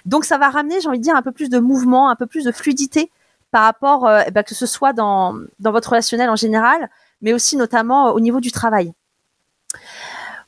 Donc 0.05 0.25
ça 0.25 0.37
va 0.37 0.49
ramener, 0.49 0.81
j'ai 0.81 0.87
envie 0.87 0.97
de 0.97 1.03
dire, 1.03 1.15
un 1.15 1.21
peu 1.21 1.31
plus 1.31 1.49
de 1.49 1.59
mouvement, 1.59 2.09
un 2.09 2.15
peu 2.15 2.25
plus 2.25 2.43
de 2.43 2.51
fluidité 2.51 3.11
par 3.51 3.63
rapport, 3.63 4.07
euh, 4.07 4.21
eh 4.25 4.31
ben, 4.31 4.43
que 4.43 4.55
ce 4.55 4.65
soit 4.65 4.93
dans, 4.93 5.35
dans 5.59 5.71
votre 5.71 5.89
relationnel 5.89 6.29
en 6.29 6.35
général, 6.35 6.89
mais 7.21 7.33
aussi 7.33 7.57
notamment 7.57 8.07
euh, 8.07 8.11
au 8.13 8.19
niveau 8.19 8.39
du 8.39 8.51
travail. 8.51 8.93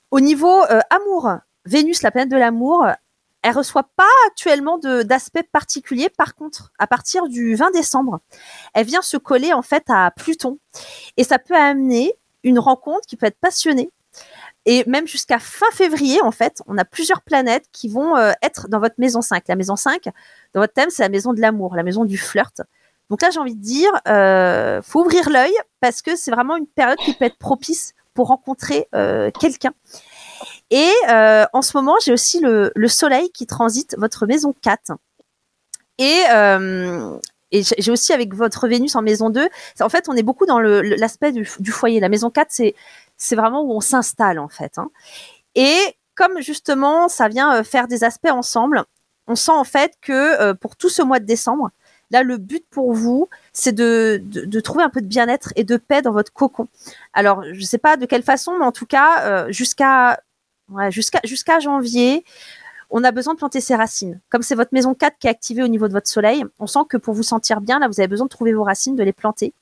Au 0.09 0.19
niveau 0.19 0.61
amour, 0.89 1.31
Vénus, 1.65 2.03
la 2.03 2.11
planète 2.11 2.29
de 2.29 2.37
l'amour, 2.37 2.85
elle 3.43 3.55
reçoit 3.55 3.89
pas 3.95 4.09
actuellement 4.27 4.77
d'aspect 4.77 5.43
particulier. 5.43 6.09
Par 6.09 6.33
contre, 6.33 6.71
à 6.79 6.87
partir 6.87 7.27
du 7.27 7.55
20 7.55 7.71
décembre, 7.71 8.21
elle 8.73 8.85
vient 8.85 9.01
se 9.01 9.17
coller 9.17 9.53
en 9.53 9.61
fait 9.61 9.83
à 9.89 10.11
Pluton 10.11 10.57
et 11.17 11.23
ça 11.23 11.39
peut 11.39 11.55
amener 11.55 12.13
une 12.43 12.57
rencontre 12.57 13.05
qui 13.05 13.17
peut 13.17 13.25
être 13.25 13.39
passionnée. 13.39 13.91
Et 14.65 14.83
même 14.87 15.07
jusqu'à 15.07 15.39
fin 15.39 15.69
février, 15.73 16.21
en 16.21 16.31
fait, 16.31 16.61
on 16.67 16.77
a 16.77 16.85
plusieurs 16.85 17.21
planètes 17.21 17.65
qui 17.73 17.89
vont 17.89 18.15
euh, 18.15 18.31
être 18.41 18.69
dans 18.69 18.79
votre 18.79 18.95
maison 18.97 19.21
5. 19.21 19.43
La 19.47 19.55
maison 19.55 19.75
5, 19.75 20.05
dans 20.53 20.61
votre 20.61 20.73
thème, 20.73 20.89
c'est 20.89 21.03
la 21.03 21.09
maison 21.09 21.33
de 21.33 21.41
l'amour, 21.41 21.75
la 21.75 21.83
maison 21.83 22.05
du 22.05 22.17
flirt. 22.17 22.61
Donc 23.09 23.21
là, 23.21 23.29
j'ai 23.29 23.39
envie 23.39 23.55
de 23.55 23.61
dire, 23.61 23.91
euh, 24.07 24.81
faut 24.81 25.01
ouvrir 25.01 25.29
l'œil 25.29 25.53
parce 25.81 26.01
que 26.01 26.15
c'est 26.15 26.31
vraiment 26.31 26.55
une 26.55 26.67
période 26.67 26.97
qui 26.99 27.13
peut 27.13 27.25
être 27.25 27.37
propice 27.37 27.93
pour 28.13 28.27
rencontrer 28.27 28.87
euh, 28.95 29.31
quelqu'un. 29.31 29.73
Et 30.73 30.91
euh, 31.07 31.45
en 31.53 31.61
ce 31.61 31.77
moment, 31.77 31.97
j'ai 32.03 32.11
aussi 32.11 32.39
le, 32.39 32.71
le, 32.73 32.87
soleil 32.87 33.29
qui 33.29 33.45
transite 33.45 33.95
votre 33.99 34.25
maison 34.25 34.55
4. 34.59 34.93
Et, 35.99 36.23
euh, 36.33 37.15
j'ai 37.51 37.91
aussi 37.91 38.11
avec 38.11 38.33
votre 38.33 38.67
Vénus 38.67 38.95
en 38.95 39.03
maison 39.03 39.29
2. 39.29 39.47
En 39.81 39.89
fait, 39.89 40.09
on 40.09 40.15
est 40.15 40.23
beaucoup 40.23 40.47
dans 40.47 40.59
l'aspect 40.59 41.31
du, 41.31 41.45
foyer. 41.45 41.99
La 41.99 42.09
maison 42.09 42.31
4, 42.31 42.47
c'est 43.17 43.35
vraiment 43.35 43.61
où 43.61 43.71
on 43.71 43.81
s'installe, 43.81 44.39
en 44.39 44.47
fait. 44.47 44.79
Hein. 44.79 44.89
Et 45.53 45.77
comme 46.15 46.41
justement, 46.41 47.07
ça 47.07 47.27
vient 47.27 47.57
euh, 47.57 47.63
faire 47.63 47.87
des 47.87 48.03
aspects 48.03 48.31
ensemble, 48.31 48.83
on 49.27 49.35
sent 49.35 49.51
en 49.51 49.63
fait 49.63 49.93
que 50.01 50.53
pour 50.53 50.75
tout 50.75 50.89
ce 50.89 51.03
mois 51.03 51.19
de 51.19 51.25
décembre, 51.25 51.69
Là, 52.11 52.21
le 52.21 52.37
but 52.37 52.63
pour 52.69 52.93
vous, 52.93 53.27
c'est 53.53 53.71
de, 53.71 54.21
de, 54.23 54.59
trouver 54.59 54.83
un 54.83 54.89
peu 54.89 55.01
de 55.01 55.07
bien-être 55.07 55.51
et 55.55 55.63
de 55.63 55.77
paix 55.77 56.03
dans 56.03 56.11
votre 56.11 56.31
cocon. 56.31 56.67
Alors, 57.13 57.43
je 57.43 57.59
ne 57.59 57.65
sais 57.65 57.79
pas 57.79 57.97
de 57.97 58.05
quelle 58.05 58.21
façon, 58.21 58.55
mais 58.59 58.65
en 58.65 58.71
tout 58.71 58.85
cas, 58.85 59.49
jusqu'à 59.49 60.19
jusqu'à 60.89 61.59
janvier, 61.59 62.23
on 62.89 63.03
a 63.03 63.11
besoin 63.11 63.33
de 63.33 63.39
planter 63.39 63.59
ses 63.59 63.75
racines. 63.75 64.19
Comme 64.29 64.43
c'est 64.43 64.55
votre 64.55 64.71
maison 64.71 64.93
4 64.93 65.17
qui 65.17 65.27
est 65.27 65.29
activée 65.29 65.63
au 65.63 65.67
niveau 65.67 65.87
de 65.87 65.93
votre 65.93 66.07
soleil, 66.07 66.45
on 66.59 66.67
sent 66.67 66.81
que 66.87 66.97
pour 66.97 67.15
vous 67.15 67.23
sentir 67.23 67.59
bien, 67.59 67.79
là, 67.79 67.87
vous 67.87 67.99
avez 67.99 68.07
besoin 68.07 68.25
de 68.25 68.29
trouver 68.29 68.53
vos 68.53 68.63
racines, 68.63 68.95
de 68.95 69.03
les 69.03 69.13
planter. 69.13 69.53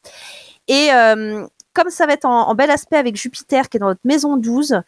Et 0.67 0.89
euh, 0.93 1.47
comme 1.73 1.89
ça 1.89 2.05
va 2.05 2.13
être 2.13 2.25
en, 2.25 2.53
bel 2.55 2.69
aspect 2.69 2.97
avec 2.97 3.15
Jupiter 3.15 3.69
qui 3.69 3.77
est 3.77 3.79
dans 3.79 3.87
votre 3.87 4.01
maison 4.03 4.35
12, 4.35 4.81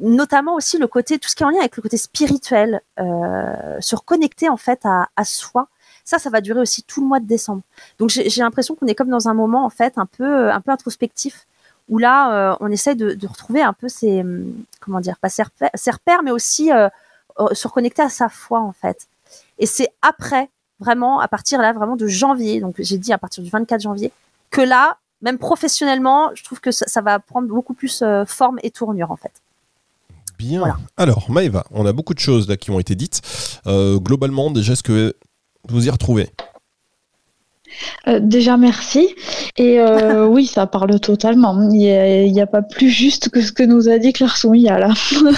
notamment 0.00 0.54
aussi 0.54 0.78
le 0.78 0.86
côté, 0.86 1.18
tout 1.18 1.28
ce 1.28 1.34
qui 1.34 1.42
est 1.42 1.46
en 1.46 1.50
lien 1.50 1.60
avec 1.60 1.76
le 1.76 1.82
côté 1.82 1.98
spirituel, 1.98 2.80
euh, 2.98 3.76
se 3.80 3.94
reconnecter 3.94 4.48
en 4.48 4.56
fait 4.56 4.80
à, 4.84 5.08
à 5.16 5.24
soi, 5.24 5.68
ça, 6.04 6.18
ça 6.18 6.30
va 6.30 6.40
durer 6.40 6.60
aussi 6.60 6.82
tout 6.84 7.02
le 7.02 7.06
mois 7.06 7.20
de 7.20 7.26
décembre. 7.26 7.60
Donc 7.98 8.08
j'ai 8.08 8.40
l'impression 8.40 8.74
qu'on 8.74 8.86
est 8.86 8.94
comme 8.94 9.10
dans 9.10 9.28
un 9.28 9.34
moment 9.34 9.66
en 9.66 9.70
fait 9.70 9.98
un 9.98 10.06
peu, 10.06 10.50
un 10.50 10.60
peu 10.62 10.70
introspectif 10.70 11.46
où 11.88 11.98
là, 11.98 12.52
euh, 12.52 12.56
on 12.60 12.70
essaie 12.70 12.94
de, 12.94 13.14
de, 13.14 13.26
retrouver 13.26 13.62
un 13.62 13.72
peu 13.72 13.88
ses, 13.88 14.20
hum, 14.20 14.52
comment 14.80 15.00
dire, 15.00 15.16
pas 15.18 15.28
ses 15.28 15.42
repères, 15.42 15.70
ses 15.74 15.90
repères 15.90 16.22
mais 16.22 16.30
aussi 16.30 16.72
euh, 16.72 16.88
euh, 17.40 17.54
se 17.54 17.68
reconnecter 17.68 18.02
à 18.02 18.08
sa 18.08 18.28
foi 18.28 18.60
en 18.60 18.72
fait. 18.72 19.08
Et 19.58 19.66
c'est 19.66 19.88
après, 20.02 20.48
vraiment, 20.80 21.20
à 21.20 21.28
partir 21.28 21.60
là, 21.60 21.72
vraiment 21.72 21.96
de 21.96 22.06
janvier, 22.06 22.60
donc 22.60 22.76
j'ai 22.78 22.98
dit 22.98 23.12
à 23.12 23.18
partir 23.18 23.42
du 23.42 23.50
24 23.50 23.80
janvier, 23.80 24.12
que 24.50 24.60
là, 24.60 24.98
même 25.22 25.38
professionnellement, 25.38 26.30
je 26.34 26.44
trouve 26.44 26.60
que 26.60 26.70
ça, 26.70 26.86
ça 26.88 27.00
va 27.00 27.18
prendre 27.18 27.48
beaucoup 27.48 27.74
plus 27.74 28.02
euh, 28.02 28.24
forme 28.24 28.58
et 28.62 28.70
tournure 28.70 29.10
en 29.10 29.16
fait. 29.16 29.32
Bien. 30.38 30.60
Voilà. 30.60 30.78
Alors, 30.96 31.30
Maëva, 31.30 31.64
on 31.72 31.84
a 31.86 31.92
beaucoup 31.92 32.14
de 32.14 32.20
choses 32.20 32.48
là 32.48 32.56
qui 32.56 32.70
ont 32.70 32.78
été 32.78 32.94
dites. 32.94 33.20
Euh, 33.66 33.98
globalement, 33.98 34.50
déjà, 34.50 34.74
est-ce 34.74 34.84
que 34.84 35.14
vous 35.68 35.86
y 35.86 35.90
retrouvez? 35.90 36.30
Euh, 38.06 38.20
déjà 38.20 38.56
merci. 38.56 39.08
Et 39.56 39.78
euh, 39.80 40.26
oui 40.28 40.46
ça 40.46 40.66
parle 40.66 40.98
totalement. 41.00 41.68
Il 41.72 41.78
n'y 42.32 42.40
a, 42.40 42.44
a, 42.44 42.46
pas 42.46 42.62
plus 42.62 42.90
juste 42.90 43.28
que 43.28 43.40
ce 43.40 43.52
que 43.52 43.62
nous 43.62 43.88
a 43.88 43.98
dit 43.98 44.12
Claire 44.12 44.36
Soumia 44.36 44.78
là. 44.78 44.92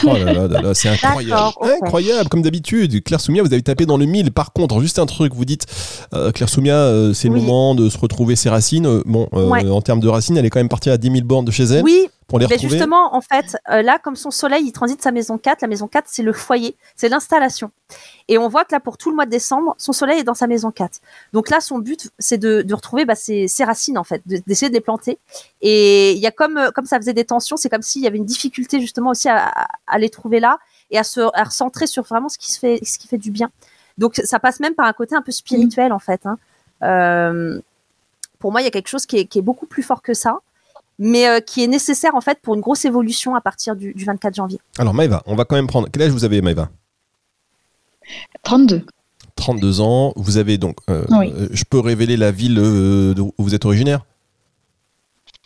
Oh 0.04 0.16
là 0.24 0.32
là, 0.32 0.48
là, 0.48 0.62
là 0.62 0.74
c'est 0.74 0.88
incroyable. 0.88 1.52
okay. 1.60 1.72
incroyable 1.82 2.28
comme 2.28 2.42
d'habitude. 2.42 3.02
Claire 3.02 3.20
Soumia 3.20 3.42
vous 3.42 3.52
avez 3.52 3.62
tapé 3.62 3.86
dans 3.86 3.96
le 3.96 4.06
mille. 4.06 4.32
Par 4.32 4.52
contre 4.52 4.80
juste 4.80 4.98
un 4.98 5.06
truc 5.06 5.34
vous 5.34 5.44
dites 5.44 5.66
euh, 6.14 6.32
Claire 6.32 6.48
Soumia 6.48 6.74
euh, 6.74 7.12
c'est 7.12 7.28
oui. 7.28 7.40
le 7.40 7.46
moment 7.46 7.74
de 7.74 7.88
se 7.88 7.98
retrouver 7.98 8.36
ses 8.36 8.48
racines. 8.48 9.02
Bon 9.06 9.28
ouais. 9.32 9.68
en 9.68 9.80
termes 9.80 10.00
de 10.00 10.08
racines 10.08 10.36
elle 10.36 10.46
est 10.46 10.50
quand 10.50 10.60
même 10.60 10.68
partie 10.68 10.90
à 10.90 10.96
10 10.96 11.10
000 11.10 11.24
bornes 11.24 11.44
de 11.44 11.50
chez 11.50 11.64
elle. 11.64 11.82
Oui 11.82 12.08
pour 12.30 12.38
les 12.38 12.46
retrouver 12.46 12.70
justement 12.70 13.14
en 13.14 13.20
fait 13.20 13.58
là 13.68 13.98
comme 13.98 14.16
son 14.16 14.30
soleil 14.30 14.64
il 14.64 14.72
transite 14.72 15.02
sa 15.02 15.12
maison 15.12 15.36
4 15.36 15.60
la 15.60 15.68
maison 15.68 15.88
4 15.88 16.06
c'est 16.08 16.22
le 16.22 16.32
foyer 16.32 16.76
c'est 16.96 17.08
l'installation 17.08 17.70
et 18.28 18.38
on 18.38 18.48
voit 18.48 18.64
que 18.64 18.72
là, 18.72 18.80
pour 18.80 18.96
tout 18.96 19.10
le 19.10 19.16
mois 19.16 19.26
de 19.26 19.30
décembre, 19.30 19.74
son 19.76 19.92
soleil 19.92 20.20
est 20.20 20.24
dans 20.24 20.34
sa 20.34 20.46
maison 20.46 20.70
4. 20.70 21.00
Donc 21.32 21.50
là, 21.50 21.60
son 21.60 21.78
but, 21.78 22.10
c'est 22.18 22.38
de, 22.38 22.62
de, 22.62 22.74
retrouver 22.74 23.04
bah, 23.04 23.14
ses, 23.16 23.48
ses, 23.48 23.64
racines, 23.64 23.98
en 23.98 24.04
fait, 24.04 24.22
d'essayer 24.24 24.68
de, 24.68 24.74
de, 24.74 24.78
les 24.78 24.80
planter. 24.80 25.18
Et 25.60 26.12
il 26.12 26.18
y 26.18 26.26
a 26.26 26.30
comme, 26.30 26.70
comme 26.74 26.86
ça 26.86 26.98
faisait 26.98 27.12
des 27.12 27.24
tensions, 27.24 27.56
c'est 27.56 27.68
comme 27.68 27.82
s'il 27.82 28.02
y 28.02 28.06
avait 28.06 28.18
une 28.18 28.24
difficulté 28.24 28.80
justement 28.80 29.10
aussi 29.10 29.28
à, 29.28 29.48
à, 29.48 29.66
à, 29.86 29.98
les 29.98 30.10
trouver 30.10 30.38
là 30.40 30.58
et 30.90 30.98
à 30.98 31.04
se 31.04 31.20
à 31.20 31.44
recentrer 31.44 31.86
sur 31.86 32.04
vraiment 32.04 32.28
ce 32.28 32.38
qui, 32.38 32.52
se 32.52 32.58
fait, 32.58 32.78
ce 32.84 32.98
qui 32.98 33.08
fait 33.08 33.18
du 33.18 33.30
bien. 33.30 33.50
Donc 33.98 34.20
ça 34.22 34.38
passe 34.38 34.60
même 34.60 34.74
par 34.74 34.86
un 34.86 34.92
côté 34.92 35.14
un 35.14 35.22
peu 35.22 35.32
spirituel, 35.32 35.90
mmh. 35.90 35.94
en 35.94 35.98
fait. 35.98 36.24
Hein. 36.24 36.38
Euh, 36.82 37.60
pour 38.38 38.52
moi, 38.52 38.60
il 38.60 38.64
y 38.64 38.68
a 38.68 38.70
quelque 38.70 38.88
chose 38.88 39.06
qui 39.06 39.18
est, 39.18 39.24
qui 39.26 39.40
est, 39.40 39.42
beaucoup 39.42 39.66
plus 39.66 39.82
fort 39.82 40.02
que 40.02 40.14
ça 40.14 40.38
mais 41.00 41.26
euh, 41.26 41.40
qui 41.40 41.64
est 41.64 41.66
nécessaire 41.66 42.14
en 42.14 42.20
fait 42.20 42.38
pour 42.40 42.54
une 42.54 42.60
grosse 42.60 42.84
évolution 42.84 43.34
à 43.34 43.40
partir 43.40 43.74
du, 43.74 43.92
du 43.94 44.04
24 44.04 44.34
janvier. 44.34 44.60
Alors 44.78 44.94
Maëva, 44.94 45.22
on 45.26 45.34
va 45.34 45.44
quand 45.44 45.56
même 45.56 45.66
prendre. 45.66 45.88
Quel 45.90 46.02
âge 46.02 46.10
vous 46.10 46.24
avez 46.24 46.42
Maëva 46.42 46.68
32. 48.44 48.84
32 49.36 49.80
ans. 49.80 50.12
Vous 50.16 50.36
avez 50.36 50.58
donc. 50.58 50.76
Euh, 50.90 51.04
oui. 51.10 51.32
Je 51.50 51.64
peux 51.68 51.80
révéler 51.80 52.16
la 52.16 52.30
ville 52.30 52.58
euh, 52.58 53.14
où 53.18 53.32
vous 53.38 53.54
êtes 53.54 53.64
originaire? 53.64 54.04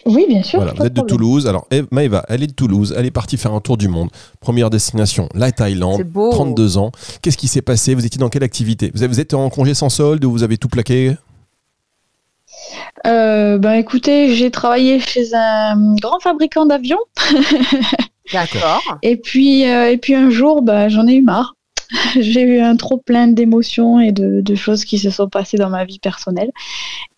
Oui, 0.07 0.27
bien 0.29 0.43
sûr. 0.43 0.59
Voilà, 0.59 0.75
vous 0.75 0.85
êtes 0.85 0.93
de 0.93 1.01
Toulouse. 1.01 1.47
Alors, 1.47 1.67
Maëva, 1.91 2.25
elle 2.29 2.43
est 2.43 2.49
de 2.49 2.53
Toulouse. 2.53 2.95
Elle 2.97 3.07
est 3.07 3.11
partie 3.11 3.39
faire 3.39 3.55
un 3.55 3.61
tour 3.61 3.79
du 3.79 3.89
monde. 3.89 4.11
Première 4.41 4.69
destination, 4.69 5.29
la 5.35 5.51
Thaïlande. 5.51 6.05
32 6.13 6.77
ans. 6.77 6.93
Qu'est-ce 7.23 7.39
qui 7.39 7.49
s'est 7.49 7.63
passé? 7.63 7.95
Vous 7.95 8.05
étiez 8.05 8.19
dans 8.19 8.29
quelle 8.29 8.43
activité? 8.43 8.91
Vous, 8.95 9.03
avez, 9.03 9.13
vous 9.13 9.21
êtes 9.21 9.33
en 9.33 9.49
congé 9.49 9.73
sans 9.73 9.89
solde 9.89 10.25
ou 10.25 10.31
vous 10.31 10.43
avez 10.43 10.59
tout 10.59 10.69
plaqué? 10.69 11.15
Euh, 13.07 13.59
ben 13.59 13.75
écoutez, 13.75 14.35
j'ai 14.35 14.51
travaillé 14.51 14.99
chez 15.01 15.35
un 15.35 15.95
grand 15.97 16.21
fabricant 16.21 16.67
d'avions. 16.67 16.99
D'accord. 18.33 18.83
et 19.03 19.17
puis 19.17 19.69
euh, 19.69 19.91
et 19.91 19.99
puis 19.99 20.15
un 20.15 20.31
jour, 20.31 20.63
ben, 20.63 20.89
j'en 20.89 21.07
ai 21.07 21.15
eu 21.15 21.23
marre. 21.23 21.55
j'ai 22.21 22.41
eu 22.41 22.61
un 22.61 22.77
trop 22.77 22.97
plein 22.97 23.29
d'émotions 23.29 24.01
et 24.01 24.11
de, 24.11 24.41
de, 24.41 24.55
choses 24.55 24.85
qui 24.85 24.99
se 24.99 25.11
sont 25.11 25.29
passées 25.29 25.59
dans 25.59 25.69
ma 25.69 25.85
vie 25.85 25.99
personnelle. 25.99 26.51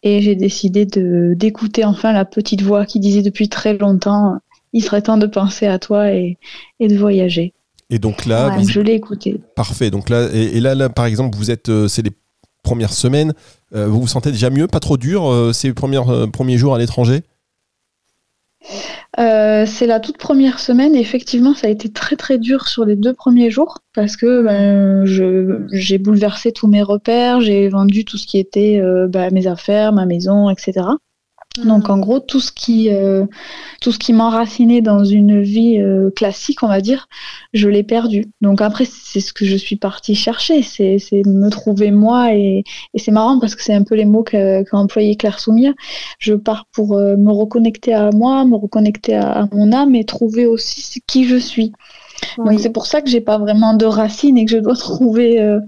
Et 0.02 0.20
j'ai 0.20 0.34
décidé 0.34 0.86
d'écouter 0.86 1.84
enfin 1.84 2.12
la 2.12 2.24
petite 2.24 2.62
voix 2.62 2.84
qui 2.84 2.98
disait 2.98 3.22
depuis 3.22 3.48
très 3.48 3.74
longtemps 3.74 4.38
il 4.76 4.82
serait 4.82 5.02
temps 5.02 5.16
de 5.16 5.26
penser 5.26 5.66
à 5.66 5.78
toi 5.78 6.12
et, 6.12 6.38
et 6.80 6.88
de 6.88 6.96
voyager. 6.96 7.54
Et 7.88 7.98
donc 7.98 8.26
là, 8.26 8.48
ouais, 8.48 8.62
vous... 8.62 8.68
je 8.68 8.80
l'ai 8.80 8.92
écouté. 8.92 9.40
Parfait. 9.54 9.90
Donc 9.90 10.10
là, 10.10 10.28
et, 10.32 10.56
et 10.56 10.60
là, 10.60 10.74
là, 10.74 10.88
par 10.88 11.06
exemple, 11.06 11.36
vous 11.36 11.50
êtes, 11.50 11.68
euh, 11.68 11.88
c'est 11.88 12.02
les 12.02 12.12
premières 12.66 12.92
semaines, 12.92 13.32
euh, 13.74 13.86
vous 13.86 14.00
vous 14.00 14.08
sentez 14.08 14.32
déjà 14.32 14.50
mieux, 14.50 14.66
pas 14.66 14.80
trop 14.80 14.96
dur 14.96 15.30
euh, 15.30 15.52
ces 15.52 15.70
euh, 15.70 16.26
premiers 16.26 16.58
jours 16.58 16.74
à 16.74 16.78
l'étranger? 16.78 17.22
C'est 19.68 19.86
la 19.86 20.00
toute 20.00 20.18
première 20.18 20.58
semaine. 20.58 20.94
Effectivement, 20.94 21.54
ça 21.54 21.66
a 21.66 21.70
été 21.70 21.90
très 21.90 22.16
très 22.16 22.38
dur 22.38 22.68
sur 22.68 22.84
les 22.84 22.94
deux 22.96 23.14
premiers 23.14 23.50
jours 23.50 23.78
parce 23.94 24.16
que 24.16 24.42
ben, 24.42 25.04
j'ai 25.72 25.98
bouleversé 25.98 26.52
tous 26.52 26.68
mes 26.68 26.82
repères, 26.82 27.40
j'ai 27.40 27.68
vendu 27.68 28.04
tout 28.04 28.16
ce 28.16 28.26
qui 28.26 28.38
était 28.38 28.80
ben, 29.08 29.32
mes 29.32 29.46
affaires, 29.46 29.92
ma 29.92 30.06
maison, 30.06 30.50
etc. 30.50 30.86
Donc 31.64 31.88
en 31.90 31.98
gros 31.98 32.20
tout 32.20 32.40
ce 32.40 32.52
qui 32.52 32.90
euh, 32.90 33.24
tout 33.80 33.92
ce 33.92 33.98
qui 33.98 34.12
m'enracinait 34.12 34.80
dans 34.80 35.04
une 35.04 35.40
vie 35.40 35.78
euh, 35.78 36.10
classique, 36.10 36.62
on 36.62 36.68
va 36.68 36.80
dire, 36.80 37.08
je 37.52 37.68
l'ai 37.68 37.82
perdu. 37.82 38.26
Donc 38.40 38.60
après 38.60 38.84
c'est 38.84 39.20
ce 39.20 39.32
que 39.32 39.44
je 39.44 39.56
suis 39.56 39.76
partie 39.76 40.14
chercher, 40.14 40.62
c'est 40.62 40.98
me 41.26 41.48
trouver 41.48 41.90
moi 41.90 42.34
et, 42.34 42.64
et 42.94 42.98
c'est 42.98 43.12
marrant 43.12 43.38
parce 43.38 43.54
que 43.54 43.62
c'est 43.62 43.74
un 43.74 43.84
peu 43.84 43.94
les 43.94 44.04
mots 44.04 44.22
qu'a 44.22 44.64
qu 44.64 44.74
employé 44.74 45.16
Claire 45.16 45.38
Soumia. 45.38 45.72
Je 46.18 46.34
pars 46.34 46.66
pour 46.72 46.96
euh, 46.96 47.16
me 47.16 47.32
reconnecter 47.32 47.94
à 47.94 48.10
moi, 48.10 48.44
me 48.44 48.56
reconnecter 48.56 49.14
à, 49.14 49.30
à, 49.32 49.46
mon 49.52 49.72
âme 49.72 49.94
et 49.94 50.04
trouver 50.04 50.46
aussi 50.46 51.00
qui 51.06 51.24
je 51.24 51.36
suis. 51.36 51.72
Oui. 52.38 52.50
Donc 52.50 52.60
c'est 52.60 52.70
pour 52.70 52.86
ça 52.86 53.02
que 53.02 53.08
j'ai 53.08 53.20
pas 53.20 53.38
vraiment 53.38 53.74
de 53.74 53.86
racines 53.86 54.38
et 54.38 54.44
que 54.44 54.50
je 54.50 54.58
dois 54.58 54.74
trouver 54.76 55.40
euh, 55.40 55.60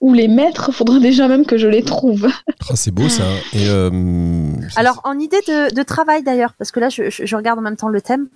où 0.00 0.12
les 0.12 0.28
mettre, 0.28 0.72
faudra 0.72 0.98
déjà 0.98 1.26
même 1.28 1.46
que 1.46 1.56
je 1.56 1.68
les 1.68 1.82
trouve. 1.82 2.28
Ah, 2.68 2.76
c'est 2.76 2.90
beau 2.90 3.08
ça. 3.08 3.24
Et 3.52 3.68
euh, 3.68 4.52
Alors 4.76 5.00
en 5.04 5.18
idée 5.18 5.40
de, 5.46 5.74
de 5.74 5.82
travail 5.82 6.22
d'ailleurs, 6.22 6.52
parce 6.58 6.70
que 6.70 6.80
là 6.80 6.88
je, 6.88 7.08
je, 7.10 7.36
regarde 7.36 7.58
en 7.58 7.62
même 7.62 7.76
temps 7.76 7.88
le 7.88 8.00
thème 8.02 8.28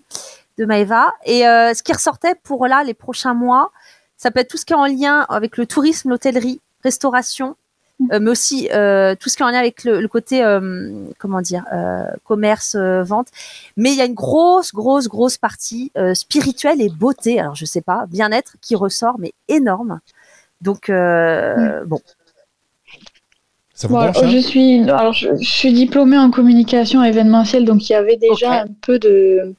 de 0.58 0.64
Maeva. 0.64 1.12
Et 1.26 1.46
euh, 1.46 1.74
ce 1.74 1.82
qui 1.82 1.92
ressortait 1.92 2.34
pour 2.42 2.66
là 2.66 2.82
les 2.84 2.94
prochains 2.94 3.34
mois, 3.34 3.72
ça 4.16 4.30
peut 4.30 4.40
être 4.40 4.48
tout 4.48 4.56
ce 4.56 4.64
qui 4.64 4.72
est 4.72 4.76
en 4.76 4.86
lien 4.86 5.26
avec 5.28 5.56
le 5.56 5.66
tourisme, 5.66 6.10
l'hôtellerie, 6.10 6.60
restauration, 6.82 7.56
euh, 8.12 8.18
mais 8.20 8.30
aussi 8.30 8.68
euh, 8.72 9.14
tout 9.14 9.28
ce 9.28 9.36
qui 9.36 9.42
est 9.42 9.46
en 9.46 9.50
lien 9.50 9.58
avec 9.58 9.84
le, 9.84 10.00
le 10.00 10.08
côté, 10.08 10.42
euh, 10.42 10.90
comment 11.18 11.40
dire, 11.42 11.64
euh, 11.72 12.04
commerce, 12.24 12.74
euh, 12.74 13.02
vente. 13.02 13.28
Mais 13.76 13.90
il 13.92 13.96
y 13.96 14.00
a 14.00 14.06
une 14.06 14.14
grosse, 14.14 14.72
grosse, 14.72 15.08
grosse 15.08 15.36
partie 15.36 15.92
euh, 15.98 16.14
spirituelle 16.14 16.80
et 16.80 16.88
beauté. 16.88 17.38
Alors 17.38 17.54
je 17.54 17.64
sais 17.66 17.82
pas, 17.82 18.06
bien-être 18.08 18.54
qui 18.60 18.74
ressort, 18.76 19.18
mais 19.18 19.32
énorme. 19.48 20.00
Donc 20.60 20.88
euh, 20.90 21.84
bon, 21.86 22.00
Ça 23.74 23.88
vous 23.88 23.96
branche 23.96 24.16
hein 24.22 24.28
je 24.28 24.38
suis, 24.38 24.80
alors 24.90 25.12
je, 25.12 25.28
je 25.40 25.48
suis 25.48 25.72
diplômée 25.72 26.18
en 26.18 26.30
communication 26.30 27.02
événementielle, 27.02 27.64
donc 27.64 27.88
il 27.88 27.92
y 27.92 27.96
avait 27.96 28.16
déjà 28.16 28.62
un 28.62 28.66
peu 28.82 28.98
de, 28.98 29.54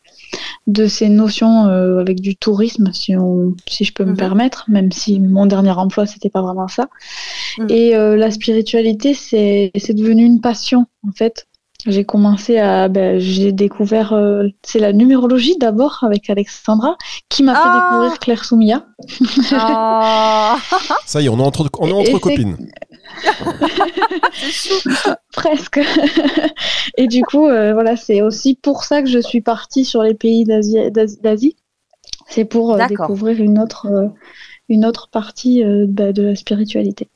de 0.67 0.87
ces 0.87 1.09
notions 1.09 1.67
euh, 1.67 1.99
avec 1.99 2.21
du 2.21 2.35
tourisme, 2.35 2.91
si, 2.93 3.15
on, 3.17 3.55
si 3.67 3.83
je 3.85 3.93
peux 3.93 4.05
me 4.05 4.11
Mhm. 4.11 4.17
permettre, 4.17 4.65
même 4.69 4.91
si 4.91 5.19
mon 5.19 5.45
dernier 5.47 5.71
emploi, 5.71 6.05
c'était 6.07 6.29
pas 6.29 6.41
vraiment 6.41 6.67
ça. 6.67 6.89
Mhm. 7.57 7.67
Et 7.69 7.95
euh, 7.95 8.17
la 8.17 8.31
spiritualité, 8.31 9.13
c'est 9.13 9.71
c'est 9.77 9.93
devenu 9.93 10.25
une 10.25 10.41
passion, 10.41 10.87
en 11.07 11.11
fait. 11.13 11.47
J'ai 11.85 12.05
commencé 12.05 12.57
à, 12.57 12.87
ben, 12.89 13.19
j'ai 13.19 13.51
découvert, 13.51 14.13
euh, 14.13 14.47
c'est 14.61 14.79
la 14.79 14.93
numérologie 14.93 15.57
d'abord 15.57 15.99
avec 16.03 16.29
Alexandra, 16.29 16.95
qui 17.29 17.43
m'a 17.43 17.53
Ah 17.55 17.63
fait 17.63 17.79
découvrir 17.79 18.19
Claire 18.19 18.45
Soumia. 18.45 18.85
Ah, 19.51 20.57
Ça 21.05 21.21
y 21.21 21.25
est, 21.25 21.29
on 21.29 21.39
est 21.39 21.43
entre, 21.43 21.69
on 21.79 21.87
est 21.87 21.91
entre 21.91 22.19
copines. 22.19 22.57
Presque. 25.33 25.79
Et 26.97 27.07
du 27.07 27.23
coup, 27.23 27.47
euh, 27.47 27.73
voilà, 27.73 27.95
c'est 27.95 28.21
aussi 28.21 28.55
pour 28.55 28.83
ça 28.83 29.01
que 29.01 29.09
je 29.09 29.19
suis 29.19 29.41
partie 29.41 29.85
sur 29.85 30.03
les 30.03 30.13
pays 30.13 30.45
d'Asie. 30.45 31.55
C'est 32.31 32.45
pour 32.45 32.73
euh, 32.73 32.87
découvrir 32.87 33.41
une 33.41 33.59
autre, 33.59 33.87
euh, 33.87 34.07
une 34.69 34.85
autre 34.85 35.09
partie 35.09 35.63
euh, 35.63 35.85
bah, 35.87 36.13
de 36.13 36.23
la 36.23 36.35
spiritualité. 36.35 37.09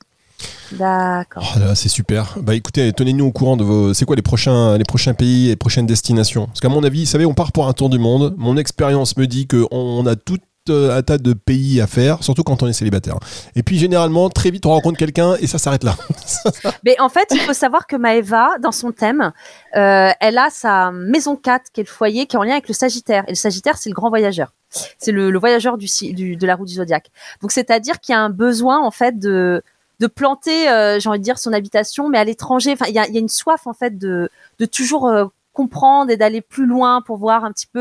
D'accord. 0.72 1.56
Oh 1.58 1.60
c'est 1.75 1.90
super. 1.90 2.36
Bah 2.42 2.56
écoutez, 2.56 2.92
tenez-nous 2.94 3.25
au 3.25 3.32
courant 3.32 3.58
de 3.58 3.64
vos. 3.64 3.94
C'est 3.94 4.06
quoi 4.06 4.16
les 4.16 4.22
prochains, 4.22 4.78
les 4.78 4.84
prochains 4.84 5.14
pays 5.14 5.46
et 5.46 5.50
les 5.50 5.56
prochaines 5.56 5.86
destinations? 5.86 6.48
Parce 6.48 6.60
qu'à 6.60 6.70
mon 6.70 6.84
avis, 6.84 7.02
vous 7.06 7.10
savez, 7.12 7.25
on 7.25 7.34
part 7.34 7.52
pour 7.52 7.68
un 7.68 7.74
tour 7.74 7.90
du 7.90 8.00
monde. 8.00 8.34
Mon 8.38 8.58
expérience 8.58 9.16
me 9.18 9.28
dit 9.28 9.48
qu'on 9.48 9.68
on 9.72 10.06
a 10.06 10.16
tout 10.16 10.38
euh, 10.70 10.98
un 10.98 11.04
tas 11.04 11.20
de 11.20 11.34
pays 11.34 11.80
à 11.80 11.86
faire, 11.86 12.24
surtout 12.24 12.42
quand 12.44 12.64
on 12.64 12.68
est 12.68 12.74
célibataire. 12.74 13.20
Et 13.56 13.62
puis 13.62 13.78
généralement, 13.78 14.30
très 14.32 14.50
vite, 14.50 14.66
on 14.66 14.72
rencontre 14.72 14.98
quelqu'un 14.98 15.36
et 15.40 15.46
ça 15.46 15.60
s'arrête 15.60 15.84
là. 15.84 15.96
Mais 16.84 17.00
en 17.00 17.10
fait, 17.10 17.28
il 17.32 17.40
faut 17.42 17.54
savoir 17.54 17.86
que 17.86 17.96
Maeva, 17.96 18.58
dans 18.62 18.72
son 18.72 18.92
thème, 18.92 19.32
euh, 19.75 20.10
elle 20.20 20.38
a 20.40 20.48
sa 20.50 20.90
maison 20.92 21.36
4, 21.36 21.66
qui 21.72 21.82
est 21.82 21.84
le 21.84 21.90
foyer, 21.90 22.25
qui 22.25 22.36
est 22.36 22.40
en 22.40 22.44
lien 22.44 22.54
avec 22.54 22.68
le 22.68 22.74
Sagittaire. 22.74 23.24
Et 23.28 23.32
le 23.32 23.36
Sagittaire, 23.36 23.78
c'est 23.78 23.90
le 23.90 23.94
grand 23.96 24.10
voyageur. 24.10 24.54
C'est 24.98 25.12
le, 25.12 25.30
le 25.30 25.40
voyageur 25.40 25.78
du- 25.78 26.36
de 26.36 26.48
la 26.48 26.56
roue 26.56 26.66
du 26.66 26.74
zodiaque. 26.74 27.12
Donc, 27.44 27.52
c'est-à-dire 27.52 28.00
qu'il 28.00 28.14
y 28.14 28.16
a 28.16 28.22
un 28.22 28.32
besoin, 28.32 28.80
en 28.84 28.92
fait, 28.92 29.20
de, 29.20 29.62
de 30.00 30.08
planter, 30.08 30.70
euh, 30.70 31.00
j'ai 31.00 31.10
envie 31.10 31.20
de 31.20 31.24
dire, 31.24 31.38
son 31.40 31.54
habitation, 31.54 32.10
mais 32.10 32.18
à 32.18 32.24
l'étranger. 32.24 32.72
Enfin, 32.74 32.86
il 32.90 32.94
y 32.96 33.00
a, 33.00 33.08
il 33.08 33.14
y 33.14 33.18
a 33.18 33.20
une 33.20 33.30
soif, 33.30 33.66
en 33.68 33.74
fait, 33.74 33.98
de, 33.98 34.30
de 34.60 34.66
toujours 34.66 35.08
euh, 35.08 35.25
comprendre 35.54 36.12
et 36.12 36.18
d'aller 36.18 36.42
plus 36.42 36.66
loin 36.66 37.02
pour 37.02 37.18
voir 37.18 37.46
un 37.46 37.52
petit 37.52 37.68
peu 37.68 37.80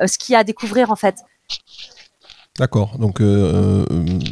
euh, 0.00 0.06
ce 0.06 0.16
qu'il 0.18 0.32
y 0.32 0.36
a 0.36 0.40
à 0.40 0.44
découvrir, 0.44 0.90
en 0.90 0.96
fait. 0.96 1.16
D'accord, 2.58 2.98
donc 2.98 3.20
euh, 3.20 3.84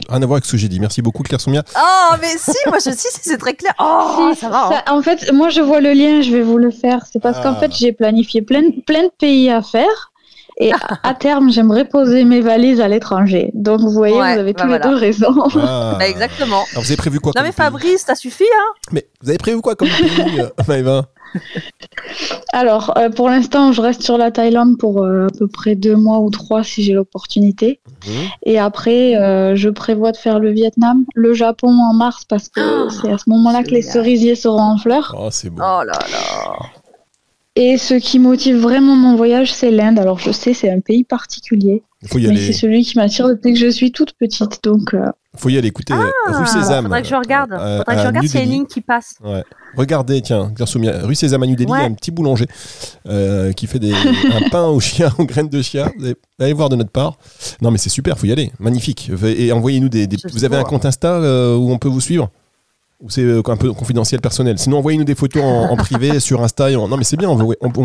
rien 0.09 0.21
à 0.21 0.27
voir 0.27 0.33
avec 0.39 0.47
ce 0.47 0.53
que 0.53 0.57
j'ai 0.59 0.69
dit. 0.69 0.81
Merci 0.81 1.01
beaucoup, 1.01 1.23
Claire 1.23 1.41
Soumia. 1.41 1.63
Oh, 1.77 2.15
mais 2.21 2.27
si, 2.39 2.57
moi, 2.67 2.79
je 2.85 2.91
si, 2.91 3.07
c'est 3.23 3.39
très 3.39 3.55
clair. 3.55 3.73
Oh, 3.79 4.31
Si, 4.35 4.41
ça 4.41 4.49
va. 4.49 4.67
hein. 4.67 4.83
ça- 4.85 4.93
en 4.95 5.01
fait, 5.01 5.31
moi, 5.33 5.49
je 5.49 5.61
vois 5.61 5.81
le 5.81 5.93
lien, 5.93 6.23
je 6.23 6.33
vais 6.33 6.43
vous 6.43 6.59
le 6.59 6.73
faire. 6.73 7.07
C'est 7.13 7.21
parce 7.21 7.39
Ah. 7.39 7.43
qu'en 7.45 7.55
fait, 7.55 7.73
j'ai 7.73 7.93
planifié 7.93 8.43
plein, 8.43 8.63
plein 8.85 9.05
de 9.05 9.13
pays 9.17 9.49
à 9.49 9.63
faire. 9.63 10.11
Et 10.59 10.73
à, 11.03 11.13
terme, 11.13 11.51
j'aimerais 11.51 11.85
poser 11.85 12.25
mes 12.25 12.41
valises 12.41 12.81
à 12.81 12.89
l'étranger. 12.89 13.51
Donc, 13.53 13.81
vous 13.81 13.91
voyez, 13.91 14.17
Ouais, 14.17 14.35
vous 14.35 14.41
avez 14.41 14.53
bah 14.55 14.63
tous 14.63 14.69
les 14.69 14.79
deux 14.79 14.95
raison. 14.95 15.35
Ah. 15.57 15.97
Bah, 15.99 16.09
exactement. 16.09 16.65
Alors, 16.73 16.83
vous 16.83 16.91
avez 16.91 16.97
prévu 16.97 17.21
quoi 17.21 17.33
Non, 17.37 17.41
comme 17.41 17.45
mais 17.45 17.53
pays 17.53 17.65
Fabrice, 17.65 18.05
ça 18.07 18.15
suffit, 18.15 18.45
hein. 18.45 18.73
Mais 18.93 19.07
vous 19.23 19.29
avez 19.29 19.39
prévu 19.39 19.61
quoi 19.61 19.75
comme 19.75 19.89
pays, 19.99 20.41
euh, 20.41 20.49
Maëva 20.67 21.09
Alors, 22.53 22.97
euh, 22.97 23.11
pour 23.11 23.29
l'instant, 23.29 23.73
je 23.73 23.83
reste 23.83 24.03
sur 24.03 24.17
la 24.17 24.31
Thaïlande 24.31 24.79
pour 24.79 25.03
euh, 25.03 25.27
à 25.27 25.39
peu 25.39 25.47
près 25.47 25.75
deux 25.75 25.97
mois 25.97 26.21
ou 26.21 26.31
trois 26.31 26.65
si 26.65 26.83
j'ai 26.83 26.93
l'opportunité. 26.95 27.81
Mhm. 28.07 28.13
Et 28.45 28.59
après, 28.59 29.17
euh, 29.17 29.57
je 29.57 29.69
prévois 29.69 30.13
de 30.13 30.17
faire 30.17 30.39
le 30.39 30.51
Vietnam, 30.53 31.05
le 31.15 31.35
Japon 31.35 31.69
en 31.69 31.93
mars 31.93 32.25
parce 32.25 32.49
que 32.49 32.61
Ah, 32.61 32.89
c'est 32.91 33.13
à 33.13 33.19
ce 33.19 33.29
moment-là 33.29 33.63
que 33.63 33.71
les 33.71 33.83
cerisiers 33.83 34.37
seront 34.37 34.61
en 34.61 34.79
fleurs. 34.79 35.15
Oh, 35.19 35.29
c'est 35.31 35.51
beau. 35.51 35.63
Oh 35.63 35.83
là 35.85 35.99
là. 36.11 36.57
Et 37.59 37.79
ce 37.79 37.95
qui 37.95 38.19
motive 38.19 38.57
vraiment 38.59 38.95
mon 38.97 39.17
voyage, 39.17 39.51
c'est 39.53 39.71
l'Inde. 39.71 39.99
Alors, 39.99 40.19
je 40.19 40.31
sais, 40.31 40.53
c'est 40.53 40.71
un 40.71 40.81
pays 40.81 41.05
particulier, 41.05 41.83
Il 42.03 42.09
faut 42.09 42.19
y 42.19 42.27
mais 42.27 42.37
c'est 42.37 42.43
aller. 42.45 42.53
celui 42.53 42.83
qui 42.85 42.99
m'attire 42.99 43.29
depuis 43.29 43.55
que 43.55 43.59
je 43.59 43.69
suis 43.69 43.91
toute 43.93 44.13
petite. 44.13 44.63
Donc, 44.63 44.93
euh, 44.93 45.07
faut 45.35 45.49
y 45.49 45.57
aller. 45.57 45.69
Écoutez, 45.69 45.95
rue 45.95 46.05
Ah, 46.29 46.45
Sésame. 46.45 46.85
Faudrait 46.85 47.01
que 47.01 47.09
je 47.09 47.15
regarde. 47.15 47.53
euh, 47.53 47.79
Faudrait 47.79 47.95
que 47.97 48.03
je 48.03 48.07
regarde 48.09 48.25
New 48.25 48.31
s'il 48.31 48.41
y 48.41 48.43
a 48.43 48.47
une 48.47 48.53
ligne 48.53 48.67
qui 48.67 48.83
passe. 48.83 49.15
Ouais. 49.25 49.43
Regardez, 49.75 50.21
tiens, 50.21 50.53
rue 51.03 51.15
Sésame 51.15 51.45
à 51.45 51.47
New 51.47 51.57
Delhi, 51.57 51.71
il 51.75 51.79
y 51.79 51.83
a 51.83 51.85
un 51.85 51.95
petit 51.95 52.11
boulanger 52.11 52.47
euh, 53.09 53.53
qui 53.53 53.67
fait 53.67 53.79
des, 53.79 53.93
un 53.95 54.49
pain 54.51 54.67
aux 54.67 54.81
chiens, 54.81 55.11
aux 55.19 55.25
graines 55.25 55.49
de 55.49 55.63
chia. 55.63 55.91
Allez, 56.39 56.53
voir 56.53 56.69
de 56.69 56.77
notre 56.77 56.91
part. 56.91 57.17
Non, 57.63 57.71
mais 57.71 57.79
c'est 57.79 57.89
super, 57.89 58.19
faut 58.19 58.27
y 58.27 58.33
aller. 58.33 58.53
Magnifique. 58.59 59.11
Et 59.25 59.51
envoyez-nous 59.51 59.89
des. 59.89 60.07
vous 60.31 60.45
avez 60.45 60.57
un 60.57 60.65
compte 60.65 60.85
Insta 60.85 61.13
euh, 61.15 61.57
où 61.57 61.71
on 61.71 61.79
peut 61.79 61.89
vous 61.89 62.03
suivre? 62.03 62.31
Ou 63.01 63.11
c'est 63.11 63.23
euh, 63.23 63.43
un 63.47 63.57
peu 63.57 63.73
confidentiel 63.73 64.21
personnel 64.21 64.59
Sinon, 64.59 64.79
envoyez-nous 64.79 65.05
des 65.05 65.15
photos 65.15 65.43
en, 65.43 65.71
en 65.71 65.77
privé 65.77 66.19
sur 66.21 66.43
Insta. 66.43 66.71
et 66.71 66.77
en- 66.77 66.89
Non, 66.89 66.97
mais 66.97 67.05
c'est 67.05 67.17
bien, 67.19 67.29
on, 67.29 67.37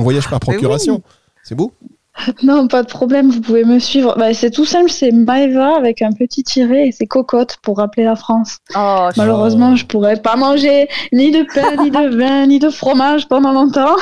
voyage 0.02 0.30
par 0.30 0.40
oui. 0.48 0.54
procuration. 0.54 1.02
C'est 1.44 1.56
beau 1.56 1.74
non, 2.44 2.68
pas 2.68 2.84
de 2.84 2.88
problème, 2.88 3.30
vous 3.32 3.42
pouvez 3.42 3.64
me 3.64 3.80
suivre. 3.80 4.16
Bah, 4.18 4.34
c'est 4.34 4.52
tout 4.52 4.66
simple, 4.66 4.92
c'est 4.92 5.12
Maeva 5.12 5.78
avec 5.78 6.02
un 6.02 6.12
petit 6.12 6.44
tiret 6.44 6.88
et 6.90 6.92
c'est 6.92 7.08
cocotte 7.08 7.58
pour 7.62 7.78
rappeler 7.78 8.04
la 8.04 8.16
France. 8.16 8.58
Oh, 8.76 9.08
je- 9.14 9.18
Malheureusement, 9.20 9.76
je 9.76 9.86
pourrais 9.86 10.18
pas 10.22 10.36
manger 10.36 10.88
ni 11.14 11.32
de 11.32 11.46
pain, 11.54 11.82
ni 11.82 11.90
de 11.90 12.18
vin, 12.18 12.46
ni 12.48 12.60
de 12.60 12.70
fromage 12.70 13.28
pendant 13.28 13.54
longtemps. 13.54 13.96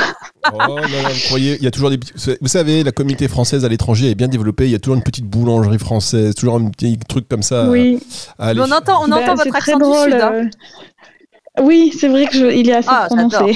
Oh 0.52 0.58
non, 0.68 0.76
non, 0.78 0.82
vous 1.14 1.20
croyez, 1.28 1.56
il 1.58 1.64
y 1.64 1.68
a 1.68 1.72
toujours 1.72 1.92
des 1.92 1.98
petits- 1.98 2.14
Vous 2.42 2.48
savez, 2.48 2.84
la 2.84 2.92
communauté 2.92 3.28
française 3.28 3.64
à 3.64 3.70
l'étranger 3.70 4.10
est 4.12 4.16
bien 4.16 4.28
développée. 4.28 4.66
Il 4.66 4.72
y 4.72 4.76
a 4.76 4.80
toujours 4.80 4.96
une 4.98 5.04
petite 5.04 5.26
boulangerie 5.26 5.80
française, 5.80 6.34
toujours 6.36 6.56
un 6.56 6.70
petit 6.70 6.98
truc 7.08 7.28
comme 7.30 7.44
ça. 7.44 7.70
oui. 7.70 8.00
à 8.40 8.54
on 8.54 8.72
entend, 8.72 9.02
on 9.08 9.12
entend 9.12 9.36
votre 9.36 9.44
c'est 9.44 9.50
très 9.52 9.74
accent 9.74 9.78
du 9.78 9.84
drôle, 9.84 10.12
sud. 10.12 10.22
hein. 10.22 10.32
euh. 10.34 10.46
Oui, 11.62 11.94
c'est 12.00 12.08
vrai 12.08 12.26
que 12.26 12.34
je- 12.36 12.46
est 12.46 12.72
assez 12.74 12.88
Ah, 12.90 13.06
prononcé. 13.08 13.56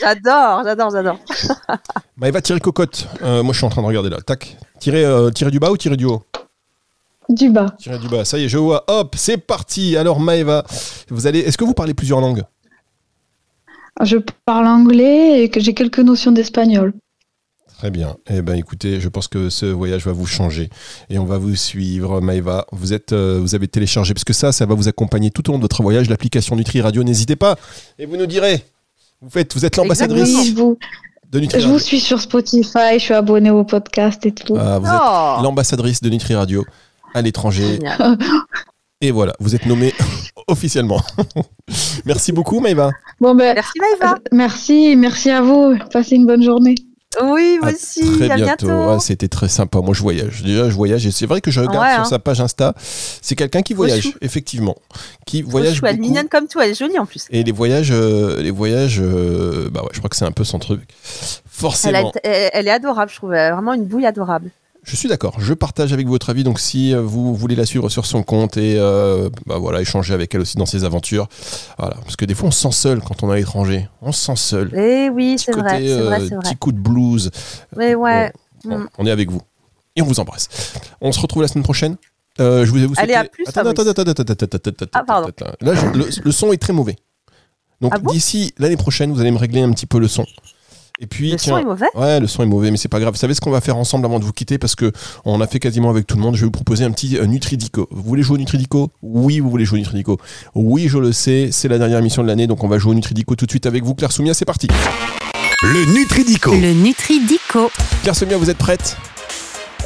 J'adore. 0.00 0.62
J'adore, 0.64 0.90
j'adore, 0.90 1.18
j'adore. 1.42 1.78
Maëva, 2.16 2.40
tirer 2.40 2.60
cocotte. 2.60 3.08
Euh, 3.22 3.42
moi, 3.42 3.52
je 3.52 3.58
suis 3.58 3.66
en 3.66 3.70
train 3.70 3.82
de 3.82 3.86
regarder 3.86 4.10
là. 4.10 4.18
Tac. 4.24 4.56
Tirer, 4.78 5.04
euh, 5.04 5.30
tirer 5.30 5.50
du 5.50 5.58
bas 5.58 5.70
ou 5.70 5.76
tirer 5.76 5.96
du 5.96 6.04
haut 6.04 6.22
Du 7.28 7.50
bas. 7.50 7.74
Tirer 7.78 7.98
du 7.98 8.08
bas. 8.08 8.24
Ça 8.24 8.38
y 8.38 8.44
est, 8.44 8.48
je 8.48 8.58
vois. 8.58 8.84
Hop, 8.88 9.14
c'est 9.16 9.38
parti. 9.38 9.96
Alors, 9.96 10.20
Maëva, 10.20 10.64
vous 11.08 11.26
allez. 11.26 11.40
Est-ce 11.40 11.58
que 11.58 11.64
vous 11.64 11.74
parlez 11.74 11.94
plusieurs 11.94 12.20
langues? 12.20 12.42
Je 14.02 14.16
parle 14.44 14.66
anglais 14.66 15.42
et 15.42 15.50
que 15.50 15.58
j'ai 15.60 15.74
quelques 15.74 15.98
notions 15.98 16.30
d'espagnol. 16.30 16.92
Très 17.78 17.90
bien. 17.90 18.16
Eh 18.28 18.42
ben, 18.42 18.54
écoutez, 18.54 19.00
je 19.00 19.08
pense 19.08 19.28
que 19.28 19.50
ce 19.50 19.66
voyage 19.66 20.04
va 20.04 20.10
vous 20.10 20.26
changer 20.26 20.68
et 21.10 21.18
on 21.18 21.24
va 21.24 21.38
vous 21.38 21.54
suivre, 21.54 22.20
Maëva. 22.20 22.66
Vous 22.72 22.92
êtes, 22.92 23.12
euh, 23.12 23.38
vous 23.40 23.54
avez 23.54 23.68
téléchargé 23.68 24.14
parce 24.14 24.24
que 24.24 24.32
ça, 24.32 24.50
ça 24.50 24.66
va 24.66 24.74
vous 24.74 24.88
accompagner 24.88 25.30
tout 25.30 25.48
au 25.48 25.52
long 25.52 25.58
de 25.58 25.62
votre 25.62 25.80
voyage. 25.82 26.08
L'application 26.10 26.56
Nutri 26.56 26.80
Radio, 26.80 27.04
n'hésitez 27.04 27.36
pas 27.36 27.56
et 28.00 28.06
vous 28.06 28.16
nous 28.16 28.26
direz. 28.26 28.64
Vous 29.20 29.30
faites, 29.30 29.54
vous 29.54 29.64
êtes 29.64 29.76
l'ambassadrice 29.76 30.34
Oui, 30.36 30.46
je 30.50 30.54
vous, 30.54 30.78
de 31.30 31.40
Nutri 31.40 31.60
je 31.60 31.66
vous 31.66 31.72
Radio. 31.74 31.86
suis 31.86 32.00
sur 32.00 32.20
Spotify, 32.20 32.94
je 32.94 32.98
suis 32.98 33.14
abonnée 33.14 33.50
au 33.50 33.64
podcast 33.64 34.24
et 34.26 34.32
tout. 34.32 34.56
Ah, 34.58 34.78
vous 34.78 34.86
êtes 34.86 34.92
Oh, 35.00 35.42
l'ambassadrice 35.42 36.00
de 36.00 36.08
Nutri 36.10 36.34
Radio 36.34 36.64
à 37.14 37.22
l'étranger. 37.22 37.78
Et 39.00 39.10
voilà, 39.10 39.32
vous 39.40 39.54
êtes 39.54 39.66
nommée 39.66 39.92
officiellement. 40.48 41.00
Merci 42.04 42.32
beaucoup, 42.32 42.60
Maëva. 42.60 42.90
Bon 43.20 43.34
ben, 43.34 43.54
Merci 43.54 43.78
Maëva. 43.78 44.18
merci, 44.32 44.96
merci 44.96 45.30
à 45.30 45.40
vous. 45.42 45.76
Passez 45.92 46.16
une 46.16 46.26
bonne 46.26 46.42
journée. 46.42 46.74
Oui, 47.22 47.58
moi 47.60 47.72
aussi. 47.72 48.00
très 48.16 48.30
à 48.30 48.36
bientôt. 48.36 48.66
bientôt. 48.66 48.90
Ah, 48.90 48.98
C'était 49.00 49.28
très 49.28 49.48
sympa. 49.48 49.80
Moi, 49.80 49.94
je 49.94 50.02
voyage. 50.02 50.42
Déjà, 50.42 50.68
je 50.70 50.74
voyage 50.74 51.06
et 51.06 51.10
c'est 51.10 51.26
vrai 51.26 51.40
que 51.40 51.50
je 51.50 51.60
regarde 51.60 51.78
Ouais, 51.86 51.92
sur 51.94 52.00
hein. 52.02 52.04
sa 52.04 52.18
page 52.18 52.40
Insta. 52.40 52.74
C'est 52.78 53.34
quelqu'un 53.34 53.62
qui 53.62 53.74
voyage, 53.74 54.12
effectivement, 54.20 54.76
qui 55.26 55.42
voyage 55.42 55.80
elle 55.84 55.96
est 55.96 55.98
mignonne 55.98 56.28
comme 56.28 56.46
tout, 56.48 56.60
elle 56.60 56.70
est 56.70 56.78
jolie 56.78 56.98
en 56.98 57.06
plus. 57.06 57.26
Et 57.30 57.42
les 57.44 57.52
voyages, 57.52 57.90
euh, 57.92 58.40
les 58.42 58.50
voyages, 58.50 59.00
euh, 59.00 59.68
bah 59.70 59.82
ouais, 59.82 59.88
je 59.92 59.98
crois 59.98 60.10
que 60.10 60.16
c'est 60.16 60.24
un 60.24 60.32
peu 60.32 60.44
son 60.44 60.58
truc. 60.58 60.80
Elle, 60.88 61.50
Forcément. 61.50 62.10
a- 62.10 62.12
elle- 62.24 62.50
elle 62.52 62.68
est 62.68 62.72
adorable, 62.72 63.10
je 63.10 63.16
trouve. 63.16 63.32
Elle 63.34 63.48
est 63.48 63.52
vraiment 63.52 63.72
une 63.74 63.84
bouille 63.84 64.06
adorable. 64.06 64.50
Je 64.84 64.96
suis 64.96 65.08
d'accord. 65.08 65.38
Je 65.38 65.52
partage 65.54 65.92
avec 65.92 66.06
votre 66.06 66.30
avis. 66.30 66.44
Donc, 66.44 66.58
si 66.60 66.94
euh, 66.94 67.00
vous 67.02 67.34
voulez 67.34 67.54
la 67.56 67.66
suivre 67.66 67.88
sur 67.90 68.06
son 68.06 68.22
compte 68.22 68.56
et 68.56 68.76
euh, 68.78 69.28
bah 69.46 69.58
voilà, 69.58 69.80
échanger 69.82 70.14
avec 70.14 70.34
elle 70.34 70.40
aussi 70.40 70.56
dans 70.56 70.64
ses 70.66 70.84
aventures, 70.84 71.28
voilà, 71.78 71.94
parce 72.04 72.16
que 72.16 72.24
des 72.24 72.34
fois, 72.34 72.48
on 72.48 72.50
se 72.52 72.60
sent 72.62 72.72
seul 72.72 73.00
quand 73.00 73.22
on 73.22 73.30
est 73.30 73.34
à 73.34 73.36
l'étranger. 73.36 73.88
On 74.00 74.12
se 74.12 74.24
sent 74.24 74.36
seul. 74.36 74.72
Eh 74.74 75.10
oui, 75.10 75.36
c'est 75.38 75.52
vrai, 75.52 75.80
c'est 75.86 76.00
vrai, 76.00 76.20
euh, 76.20 76.26
c'est 76.28 76.34
vrai. 76.34 76.42
petit 76.44 76.56
coup 76.56 76.72
de 76.72 76.78
blues. 76.78 77.30
Ouais. 77.76 77.94
Bon, 78.64 78.78
Mm. 78.78 78.88
on 78.98 79.06
est 79.06 79.10
avec 79.12 79.30
vous 79.30 79.40
et 79.94 80.02
on 80.02 80.04
vous 80.04 80.18
embrasse. 80.20 80.48
On 81.00 81.12
se 81.12 81.20
retrouve 81.20 81.42
la 81.42 81.48
semaine 81.48 81.62
prochaine. 81.64 81.96
Euh, 82.40 82.64
je 82.64 82.70
vous 82.72 82.78
ai 82.82 82.86
vous 82.86 82.94
Allez, 82.96 83.14
à 83.14 83.24
plus, 83.24 83.44
Attends, 83.46 83.60
attends, 83.66 83.82
attends, 83.86 84.02
attends, 84.02 84.22
attends, 84.22 84.86
Ah, 84.94 85.04
pardon. 85.04 85.30
Là, 85.60 85.74
je- 85.74 85.86
le, 85.96 86.06
le 86.24 86.32
son 86.32 86.52
est 86.52 86.56
très 86.56 86.72
mauvais. 86.72 86.96
Donc 87.80 87.92
Ah 87.94 87.98
bon? 87.98 88.10
d'ici 88.12 88.52
l'année 88.58 88.76
prochaine, 88.76 89.12
vous 89.12 89.20
allez 89.20 89.30
me 89.30 89.38
régler 89.38 89.60
un 89.60 89.70
petit 89.70 89.86
peu 89.86 89.98
le 90.00 90.08
son. 90.08 90.24
Et 91.00 91.06
puis, 91.06 91.30
Le 91.30 91.36
tiens, 91.36 91.54
son 91.54 91.58
est 91.58 91.64
mauvais? 91.64 91.86
Ouais, 91.94 92.18
le 92.18 92.26
son 92.26 92.42
est 92.42 92.46
mauvais, 92.46 92.72
mais 92.72 92.76
c'est 92.76 92.88
pas 92.88 92.98
grave. 92.98 93.14
Vous 93.14 93.20
savez 93.20 93.32
ce 93.34 93.40
qu'on 93.40 93.52
va 93.52 93.60
faire 93.60 93.76
ensemble 93.76 94.04
avant 94.04 94.18
de 94.18 94.24
vous 94.24 94.32
quitter 94.32 94.58
parce 94.58 94.74
que 94.74 94.90
on 95.24 95.40
a 95.40 95.46
fait 95.46 95.60
quasiment 95.60 95.90
avec 95.90 96.08
tout 96.08 96.16
le 96.16 96.22
monde. 96.22 96.34
Je 96.34 96.40
vais 96.40 96.46
vous 96.46 96.50
proposer 96.50 96.84
un 96.84 96.90
petit 96.90 97.16
euh, 97.16 97.26
Nutridico. 97.26 97.86
Vous 97.92 98.02
voulez 98.02 98.22
jouer 98.22 98.34
au 98.34 98.38
Nutridico? 98.38 98.90
Oui, 99.02 99.38
vous 99.38 99.48
voulez 99.48 99.64
jouer 99.64 99.76
au 99.78 99.80
Nutridico. 99.80 100.18
Oui, 100.56 100.88
je 100.88 100.98
le 100.98 101.12
sais. 101.12 101.50
C'est 101.52 101.68
la 101.68 101.78
dernière 101.78 101.98
émission 101.98 102.22
de 102.22 102.28
l'année, 102.28 102.48
donc 102.48 102.64
on 102.64 102.68
va 102.68 102.78
jouer 102.78 102.90
au 102.92 102.94
Nutridico 102.94 103.36
tout 103.36 103.46
de 103.46 103.50
suite 103.50 103.66
avec 103.66 103.84
vous, 103.84 103.94
Claire 103.94 104.10
Soumia. 104.10 104.34
C'est 104.34 104.44
parti. 104.44 104.66
Le 105.62 105.98
Nutridico. 105.98 106.52
Le 106.52 106.72
Nutridico. 106.72 107.70
Claire 108.02 108.16
Soumia, 108.16 108.36
vous 108.36 108.50
êtes 108.50 108.58
prête? 108.58 108.96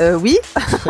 Euh, 0.01 0.15
Oui. 0.17 0.39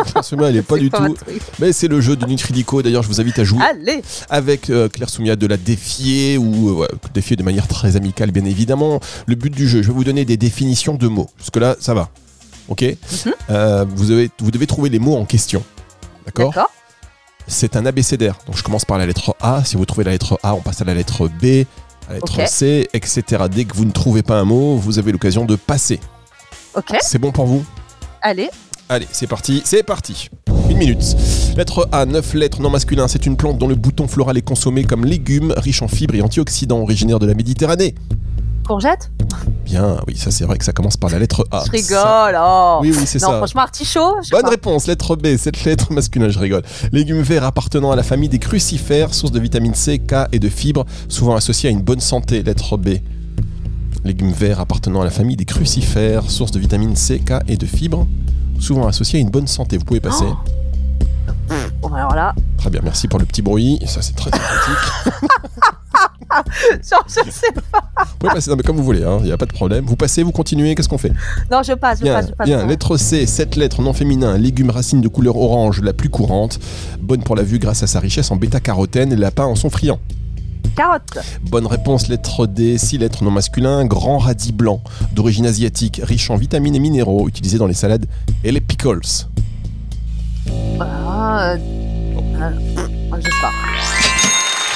Claire 0.06 0.24
Soumia, 0.24 0.48
elle 0.48 0.56
est 0.56 0.62
pas 0.66 0.78
du 0.78 0.90
tout. 0.90 1.16
Mais 1.58 1.72
c'est 1.72 1.88
le 1.88 2.00
jeu 2.00 2.16
de 2.16 2.26
Nutridico. 2.26 2.82
D'ailleurs, 2.82 3.02
je 3.02 3.08
vous 3.08 3.20
invite 3.20 3.38
à 3.38 3.44
jouer 3.44 3.60
Allez 3.62 4.02
avec 4.30 4.70
euh, 4.70 4.88
Claire 4.88 5.08
Soumia 5.08 5.36
de 5.36 5.46
la 5.46 5.56
défier 5.56 6.38
ou 6.38 6.70
euh, 6.70 6.72
ouais, 6.72 6.88
défier 7.14 7.36
de 7.36 7.42
manière 7.42 7.68
très 7.68 7.96
amicale, 7.96 8.30
bien 8.30 8.44
évidemment. 8.44 9.00
Le 9.26 9.34
but 9.34 9.50
du 9.50 9.68
jeu, 9.68 9.82
je 9.82 9.88
vais 9.88 9.94
vous 9.94 10.04
donner 10.04 10.24
des 10.24 10.36
définitions 10.36 10.94
de 10.94 11.08
mots. 11.08 11.28
Parce 11.36 11.50
que 11.50 11.58
là, 11.58 11.76
ça 11.80 11.94
va. 11.94 12.10
Ok? 12.68 12.82
Mhm. 12.82 13.32
Euh, 13.50 13.84
vous, 13.88 14.10
avez, 14.10 14.30
vous 14.38 14.50
devez 14.50 14.66
trouver 14.66 14.88
les 14.90 14.98
mots 14.98 15.16
en 15.16 15.24
question. 15.24 15.62
D'accord? 16.26 16.54
C'est 17.48 17.76
un 17.76 17.86
abécédaire. 17.86 18.38
Donc 18.46 18.56
je 18.56 18.62
commence 18.62 18.84
par 18.84 18.98
la 18.98 19.06
lettre 19.06 19.34
A. 19.40 19.64
Si 19.64 19.76
vous 19.76 19.84
trouvez 19.84 20.04
la 20.04 20.12
lettre 20.12 20.38
A, 20.42 20.54
on 20.54 20.60
passe 20.60 20.80
à 20.80 20.84
la 20.84 20.94
lettre 20.94 21.28
B, 21.28 21.64
à 22.08 22.10
la 22.10 22.14
lettre. 22.14 22.48
C, 22.48 22.88
etc. 22.92 23.22
Dès 23.50 23.64
que 23.64 23.74
vous 23.76 23.84
ne 23.84 23.90
trouvez 23.90 24.22
pas 24.22 24.38
un 24.38 24.44
mot, 24.44 24.76
vous 24.76 24.98
avez 24.98 25.12
l'occasion 25.12 25.44
de 25.44 25.56
passer. 25.56 25.98
Ok, 26.74 26.96
C'est 27.00 27.18
bon 27.18 27.32
pour 27.32 27.46
vous? 27.46 27.64
Allez. 28.22 28.48
Allez, 28.92 29.08
c'est 29.10 29.26
parti, 29.26 29.62
c'est 29.64 29.82
parti. 29.82 30.28
Une 30.68 30.76
minute. 30.76 31.16
Lettre 31.56 31.88
A, 31.92 32.04
9 32.04 32.34
lettres, 32.34 32.60
non 32.60 32.68
masculin. 32.68 33.08
C'est 33.08 33.24
une 33.24 33.38
plante 33.38 33.56
dont 33.56 33.66
le 33.66 33.74
bouton 33.74 34.06
floral 34.06 34.36
est 34.36 34.42
consommé 34.42 34.84
comme 34.84 35.06
légume, 35.06 35.54
riche 35.56 35.80
en 35.80 35.88
fibres 35.88 36.14
et 36.14 36.20
antioxydants, 36.20 36.82
originaire 36.82 37.18
de 37.18 37.24
la 37.24 37.32
Méditerranée. 37.32 37.94
Courgette? 38.66 39.10
Bien, 39.64 39.96
oui, 40.06 40.18
ça 40.18 40.30
c'est 40.30 40.44
vrai 40.44 40.58
que 40.58 40.64
ça 40.66 40.74
commence 40.74 40.98
par 40.98 41.08
la 41.08 41.18
lettre 41.18 41.46
A. 41.50 41.64
Je 41.64 41.70
rigole. 41.70 42.38
Oh. 42.38 42.80
Oui, 42.82 42.92
oui, 42.94 43.04
c'est 43.06 43.22
non, 43.22 43.28
ça. 43.28 43.36
franchement, 43.38 43.62
artichaut. 43.62 44.16
Bonne 44.30 44.42
pas. 44.42 44.50
réponse, 44.50 44.86
lettre 44.86 45.16
B, 45.16 45.38
cette 45.38 45.64
lettre 45.64 45.90
masculin, 45.90 46.28
je 46.28 46.38
rigole. 46.38 46.62
Légumes 46.92 47.22
verts 47.22 47.44
appartenant 47.44 47.92
à 47.92 47.96
la 47.96 48.02
famille 48.02 48.28
des 48.28 48.40
crucifères, 48.40 49.14
source 49.14 49.32
de 49.32 49.40
vitamine 49.40 49.74
C, 49.74 50.00
K 50.00 50.26
et 50.32 50.38
de 50.38 50.50
fibres, 50.50 50.84
souvent 51.08 51.34
associés 51.34 51.70
à 51.70 51.72
une 51.72 51.80
bonne 51.80 52.00
santé, 52.00 52.42
lettre 52.42 52.76
B. 52.76 52.98
Légumes 54.04 54.32
verts 54.32 54.60
appartenant 54.60 55.00
à 55.00 55.04
la 55.04 55.10
famille 55.10 55.36
des 55.36 55.46
crucifères, 55.46 56.30
source 56.30 56.50
de 56.50 56.58
vitamine 56.58 56.94
C, 56.94 57.20
K 57.20 57.40
et 57.48 57.56
de 57.56 57.64
fibres, 57.64 58.06
souvent 58.62 58.86
associés 58.86 59.18
à 59.18 59.22
une 59.22 59.30
bonne 59.30 59.46
santé. 59.46 59.76
Vous 59.76 59.84
pouvez 59.84 60.00
passer. 60.00 60.24
Oh. 61.82 61.94
Alors 61.94 62.14
là, 62.14 62.34
Très 62.56 62.70
bien, 62.70 62.80
merci 62.82 63.08
pour 63.08 63.18
le 63.18 63.26
petit 63.26 63.42
bruit. 63.42 63.78
Ça, 63.86 64.00
c'est 64.00 64.14
très 64.14 64.30
sympathique. 64.30 65.22
genre, 66.90 67.04
je 67.08 67.30
sais 67.30 67.52
pas. 67.70 67.80
Vous 68.04 68.16
pouvez 68.20 68.32
passer, 68.32 68.50
non, 68.50 68.56
mais 68.56 68.62
comme 68.62 68.76
vous 68.76 68.84
voulez, 68.84 69.04
il 69.20 69.24
n'y 69.24 69.32
a 69.32 69.36
pas 69.36 69.46
de 69.46 69.52
problème. 69.52 69.84
Vous 69.84 69.96
passez, 69.96 70.22
vous 70.22 70.32
continuez, 70.32 70.74
qu'est-ce 70.74 70.88
qu'on 70.88 70.96
fait? 70.96 71.12
Non, 71.50 71.62
je 71.62 71.72
passe, 71.72 71.98
je 71.98 72.04
Bien, 72.04 72.14
passe, 72.14 72.28
je 72.28 72.32
passe. 72.34 72.46
bien. 72.46 72.64
Lettre 72.66 72.96
C, 72.96 73.26
cette 73.26 73.56
lettre 73.56 73.82
non 73.82 73.92
féminin, 73.92 74.38
légume 74.38 74.70
racine 74.70 75.00
de 75.00 75.08
couleur 75.08 75.36
orange, 75.36 75.82
la 75.82 75.92
plus 75.92 76.08
courante, 76.08 76.60
bonne 77.00 77.22
pour 77.22 77.36
la 77.36 77.42
vue 77.42 77.58
grâce 77.58 77.82
à 77.82 77.86
sa 77.86 78.00
richesse 78.00 78.30
en 78.30 78.36
bêta-carotène, 78.36 79.10
les 79.10 79.16
lapins 79.16 79.44
en 79.44 79.56
sont 79.56 79.68
friands. 79.70 79.98
Carotte. 80.76 81.18
Bonne 81.42 81.66
réponse, 81.66 82.08
lettre 82.08 82.46
D, 82.46 82.78
six 82.78 82.98
lettres 82.98 83.24
non 83.24 83.30
masculin, 83.30 83.84
grand 83.84 84.18
radis 84.18 84.52
blanc, 84.52 84.80
d'origine 85.12 85.46
asiatique, 85.46 86.00
riche 86.02 86.30
en 86.30 86.36
vitamines 86.36 86.74
et 86.74 86.80
minéraux, 86.80 87.28
utilisé 87.28 87.58
dans 87.58 87.66
les 87.66 87.74
salades 87.74 88.06
et 88.44 88.52
les 88.52 88.60
pickles. 88.60 89.00
Ah, 90.80 91.52
euh, 91.52 91.56
euh, 92.16 92.50
je 93.16 93.22
sais 93.22 93.30
pas. 93.40 94.01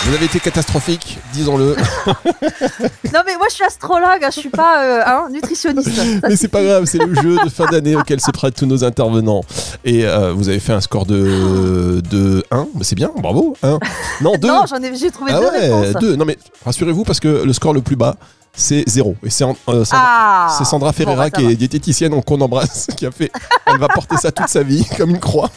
Vous 0.04 0.14
avez 0.14 0.26
été 0.26 0.38
catastrophique, 0.38 1.18
disons-le, 1.32 1.74
Non, 2.06 3.20
mais 3.26 3.36
moi, 3.36 3.46
je 3.48 3.54
suis 3.54 3.64
astrologue, 3.64 4.22
hein, 4.22 4.28
je 4.32 4.38
suis 4.40 4.50
pas 4.50 4.84
euh, 4.84 5.02
hein, 5.04 5.28
nutritionniste. 5.32 5.90
Ça, 5.92 6.02
mais 6.28 6.36
c'est 6.36 6.46
pas 6.48 6.62
grave, 6.62 6.84
c'est 6.84 6.98
le 6.98 7.12
jeu 7.14 7.36
de 7.44 7.48
fin 7.48 7.66
d'année 7.66 7.96
auquel 8.00 8.20
se 8.20 8.30
prêtent 8.30 8.54
tous 8.54 8.66
nos 8.66 8.84
intervenants. 8.84 9.42
Et 9.84 10.06
euh, 10.06 10.32
vous 10.32 10.48
avez 10.48 10.60
fait 10.60 10.72
un 10.72 10.80
score 10.80 11.06
de, 11.06 12.00
de 12.08 12.44
1, 12.52 12.66
c'est 12.82 12.94
bien, 12.94 13.10
bravo. 13.16 13.56
1. 13.64 13.78
Non, 14.20 14.36
2. 14.36 14.46
Non, 14.46 14.64
j'en 14.68 14.76
ai, 14.76 14.94
j'ai 14.94 15.10
trouvé 15.10 15.32
ah 15.34 15.40
deux 15.40 15.46
ouais, 15.46 15.80
réponses. 15.80 16.00
2. 16.00 16.16
Non 16.16 16.24
mais 16.24 16.38
rassurez-vous 16.64 17.02
parce 17.04 17.18
que 17.18 17.44
le 17.44 17.52
score 17.52 17.72
le 17.72 17.82
plus 17.82 17.96
bas, 17.96 18.14
c'est 18.54 18.84
0. 18.88 19.16
Et 19.24 19.30
c'est 19.30 19.44
euh, 19.44 19.84
Sandra- 19.84 19.92
Ah 19.92 20.58
Bon, 20.70 20.92
Ferreira 20.92 21.24
bah, 21.24 21.30
qui 21.30 21.44
va. 21.44 21.50
est 21.50 21.56
diététicienne 21.56 22.12
donc 22.12 22.24
qu'on 22.26 22.40
embrasse, 22.40 22.86
qui 22.96 23.06
a 23.06 23.10
fait. 23.10 23.32
Elle 23.66 23.78
va 23.78 23.88
porter 23.88 24.16
ça 24.18 24.30
toute 24.30 24.48
sa 24.48 24.62
vie 24.62 24.84
comme 24.96 25.10
une 25.10 25.20
croix. 25.20 25.50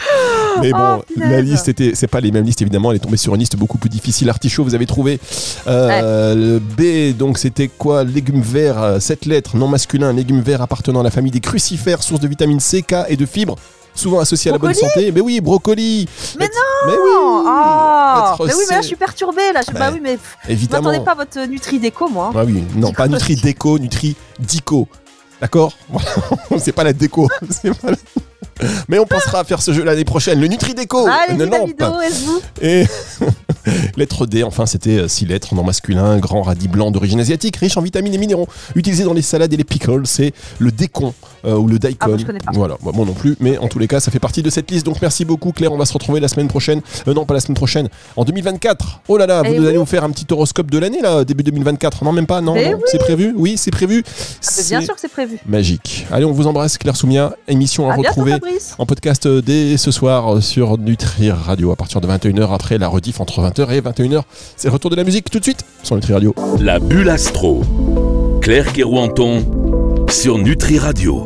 Mais 0.60 0.72
bon, 0.72 0.98
Oh, 1.00 1.04
punaise. 1.12 1.30
la 1.30 1.40
liste 1.40 1.68
était, 1.68 1.92
c'est 1.94 2.06
pas 2.06 2.20
les 2.20 2.32
mêmes 2.32 2.44
listes 2.44 2.60
évidemment. 2.62 2.90
Elle 2.90 2.96
est 2.96 3.00
tombée 3.00 3.16
sur 3.16 3.34
une 3.34 3.40
liste 3.40 3.56
beaucoup 3.56 3.78
plus 3.78 3.90
difficile. 3.90 4.28
Artichaut, 4.28 4.64
vous 4.64 4.74
avez 4.74 4.86
trouvé. 4.86 5.20
Euh, 5.66 6.34
le 6.34 6.58
B, 6.58 7.16
donc 7.16 7.38
c'était 7.38 7.68
quoi 7.68 8.04
Légumes 8.04 8.42
verts, 8.42 8.82
euh, 8.82 9.00
7 9.00 9.26
lettres, 9.26 9.56
non 9.56 9.68
masculin, 9.68 10.12
légumes 10.12 10.40
verts 10.42 10.62
appartenant 10.62 11.00
à 11.00 11.02
la 11.04 11.10
famille 11.10 11.30
des 11.32 11.40
crucifères, 11.40 12.02
source 12.02 12.20
de 12.20 12.28
vitamine 12.28 12.60
C, 12.60 12.82
K 12.82 12.94
et 13.08 13.16
de 13.16 13.26
fibres. 13.26 13.56
Souvent 13.94 14.20
associés 14.20 14.50
à 14.50 14.54
la 14.54 14.58
bonne 14.58 14.72
santé. 14.72 15.10
Mais 15.12 15.20
oui, 15.20 15.40
brocoli. 15.40 16.08
Mais 16.38 16.44
Lettre- 16.46 16.56
Mais 16.86 16.92
oui. 16.92 16.98
Oh 17.02 17.42
Lettre 17.44 18.46
Mais 18.46 18.54
oui, 18.54 18.62
mais 18.70 18.74
là, 18.76 18.82
je 18.82 18.86
suis 18.86 18.96
perturbée, 18.96 19.52
là. 19.52 19.60
Je... 19.66 19.72
Bah 19.72 19.80
Bah, 19.80 19.90
oui, 19.92 20.00
mais 20.00 20.16
Évidemment. 20.48 20.90
m'attendais 20.90 21.04
pas 21.04 21.14
votre 21.16 21.40
Nutri-Déco, 21.48 22.08
moi. 22.08 22.30
Ah 22.34 22.44
oui, 22.46 22.62
non, 22.76 22.92
pas 22.92 23.08
Nutri 23.08 23.34
Déco, 23.34 23.78
Nutri 23.80 24.14
Dico. 24.38 24.86
D'accord? 25.40 25.72
Voilà. 25.88 26.08
C'est 26.58 26.72
pas 26.72 26.84
la 26.84 26.92
déco. 26.92 27.28
c'est 27.50 27.76
pas 27.80 27.90
la- 27.90 27.96
Mais 28.88 28.98
on 28.98 29.06
pensera 29.06 29.40
à 29.40 29.44
faire 29.44 29.62
ce 29.62 29.72
jeu 29.72 29.84
l'année 29.84 30.04
prochaine. 30.04 30.40
Le 30.40 30.46
Nutri 30.46 30.74
Déco. 30.74 31.06
Allez, 31.06 31.34
une 31.34 31.44
lampe. 31.50 31.76
Davido, 31.78 32.00
êtes-vous 32.00 32.40
Et 32.62 32.84
lettre 33.96 34.26
D, 34.26 34.42
enfin, 34.42 34.66
c'était 34.66 35.08
6 35.08 35.26
lettres, 35.26 35.54
non 35.54 35.64
masculin, 35.64 36.18
grand 36.18 36.42
radis 36.42 36.68
blanc 36.68 36.90
d'origine 36.90 37.20
asiatique, 37.20 37.56
riche 37.56 37.76
en 37.76 37.82
vitamines 37.82 38.14
et 38.14 38.18
minéraux, 38.18 38.48
utilisé 38.74 39.04
dans 39.04 39.12
les 39.14 39.22
salades 39.22 39.52
et 39.52 39.56
les 39.56 39.64
pickles. 39.64 40.06
C'est 40.06 40.32
le 40.58 40.72
décon 40.72 41.14
euh, 41.44 41.56
ou 41.56 41.66
le 41.66 41.78
daikon. 41.78 42.16
Ah. 42.46 42.50
Voilà, 42.52 42.76
moi 42.82 42.92
moi 42.94 43.04
non 43.06 43.12
plus, 43.14 43.36
mais 43.40 43.58
en 43.58 43.68
tous 43.68 43.78
les 43.78 43.88
cas, 43.88 44.00
ça 44.00 44.10
fait 44.10 44.18
partie 44.18 44.42
de 44.42 44.50
cette 44.50 44.70
liste. 44.70 44.86
Donc 44.86 45.00
merci 45.02 45.24
beaucoup, 45.24 45.52
Claire. 45.52 45.72
On 45.72 45.78
va 45.78 45.84
se 45.86 45.92
retrouver 45.92 46.20
la 46.20 46.28
semaine 46.28 46.48
prochaine. 46.48 46.80
Euh, 47.08 47.14
non, 47.14 47.24
pas 47.24 47.34
la 47.34 47.40
semaine 47.40 47.56
prochaine, 47.56 47.88
en 48.16 48.24
2024. 48.24 49.00
Oh 49.08 49.16
là 49.16 49.26
là, 49.26 49.42
vous 49.42 49.48
Eh 49.52 49.56
nous 49.58 49.64
allez 49.64 49.72
oui. 49.72 49.78
nous 49.80 49.86
faire 49.86 50.04
un 50.04 50.10
petit 50.10 50.26
horoscope 50.30 50.70
de 50.70 50.78
l'année, 50.78 51.00
là, 51.00 51.24
début 51.24 51.42
2024. 51.42 52.04
Non, 52.04 52.12
même 52.12 52.26
pas, 52.26 52.40
non, 52.40 52.54
Mais 52.54 52.72
non, 52.72 52.80
c'est 52.86 52.98
prévu 52.98 53.32
Oui, 53.36 53.56
c'est 53.56 53.70
prévu. 53.70 54.02
Ah, 54.06 54.62
Bien 54.68 54.80
sûr 54.82 54.94
que 54.94 55.00
c'est 55.00 55.08
prévu. 55.08 55.38
Magique. 55.46 56.06
Allez, 56.10 56.24
on 56.24 56.32
vous 56.32 56.46
embrasse, 56.46 56.78
Claire 56.78 56.96
Soumia. 56.96 57.34
Émission 57.48 57.88
à, 57.90 57.94
À 57.94 57.96
bientôt, 57.96 58.08
retrouver 58.20 58.38
Fabrice. 58.50 58.74
en 58.78 58.86
podcast 58.86 59.26
euh, 59.26 59.42
dès 59.42 59.76
ce 59.76 59.90
soir 59.90 60.36
euh, 60.36 60.40
sur 60.40 60.78
Nutri 60.78 61.30
Radio 61.30 61.70
à 61.72 61.76
partir 61.76 62.00
de 62.00 62.06
21h 62.06 62.52
après 62.52 62.78
la 62.78 62.88
rediff 62.88 63.20
entre 63.20 63.40
20h 63.42 63.70
et 63.70 63.80
21h. 63.80 64.22
C'est 64.56 64.68
le 64.68 64.72
retour 64.72 64.90
de 64.90 64.96
la 64.96 65.04
musique 65.04 65.30
tout 65.30 65.38
de 65.38 65.44
suite 65.44 65.64
sur 65.82 65.94
Nutri 65.96 66.12
Radio. 66.12 66.34
La 66.60 66.78
bulle 66.78 67.08
astro. 67.08 67.62
Claire 68.40 68.72
Kerouanton 68.72 70.06
sur 70.10 70.38
Nutri 70.38 70.78
Radio. 70.78 71.18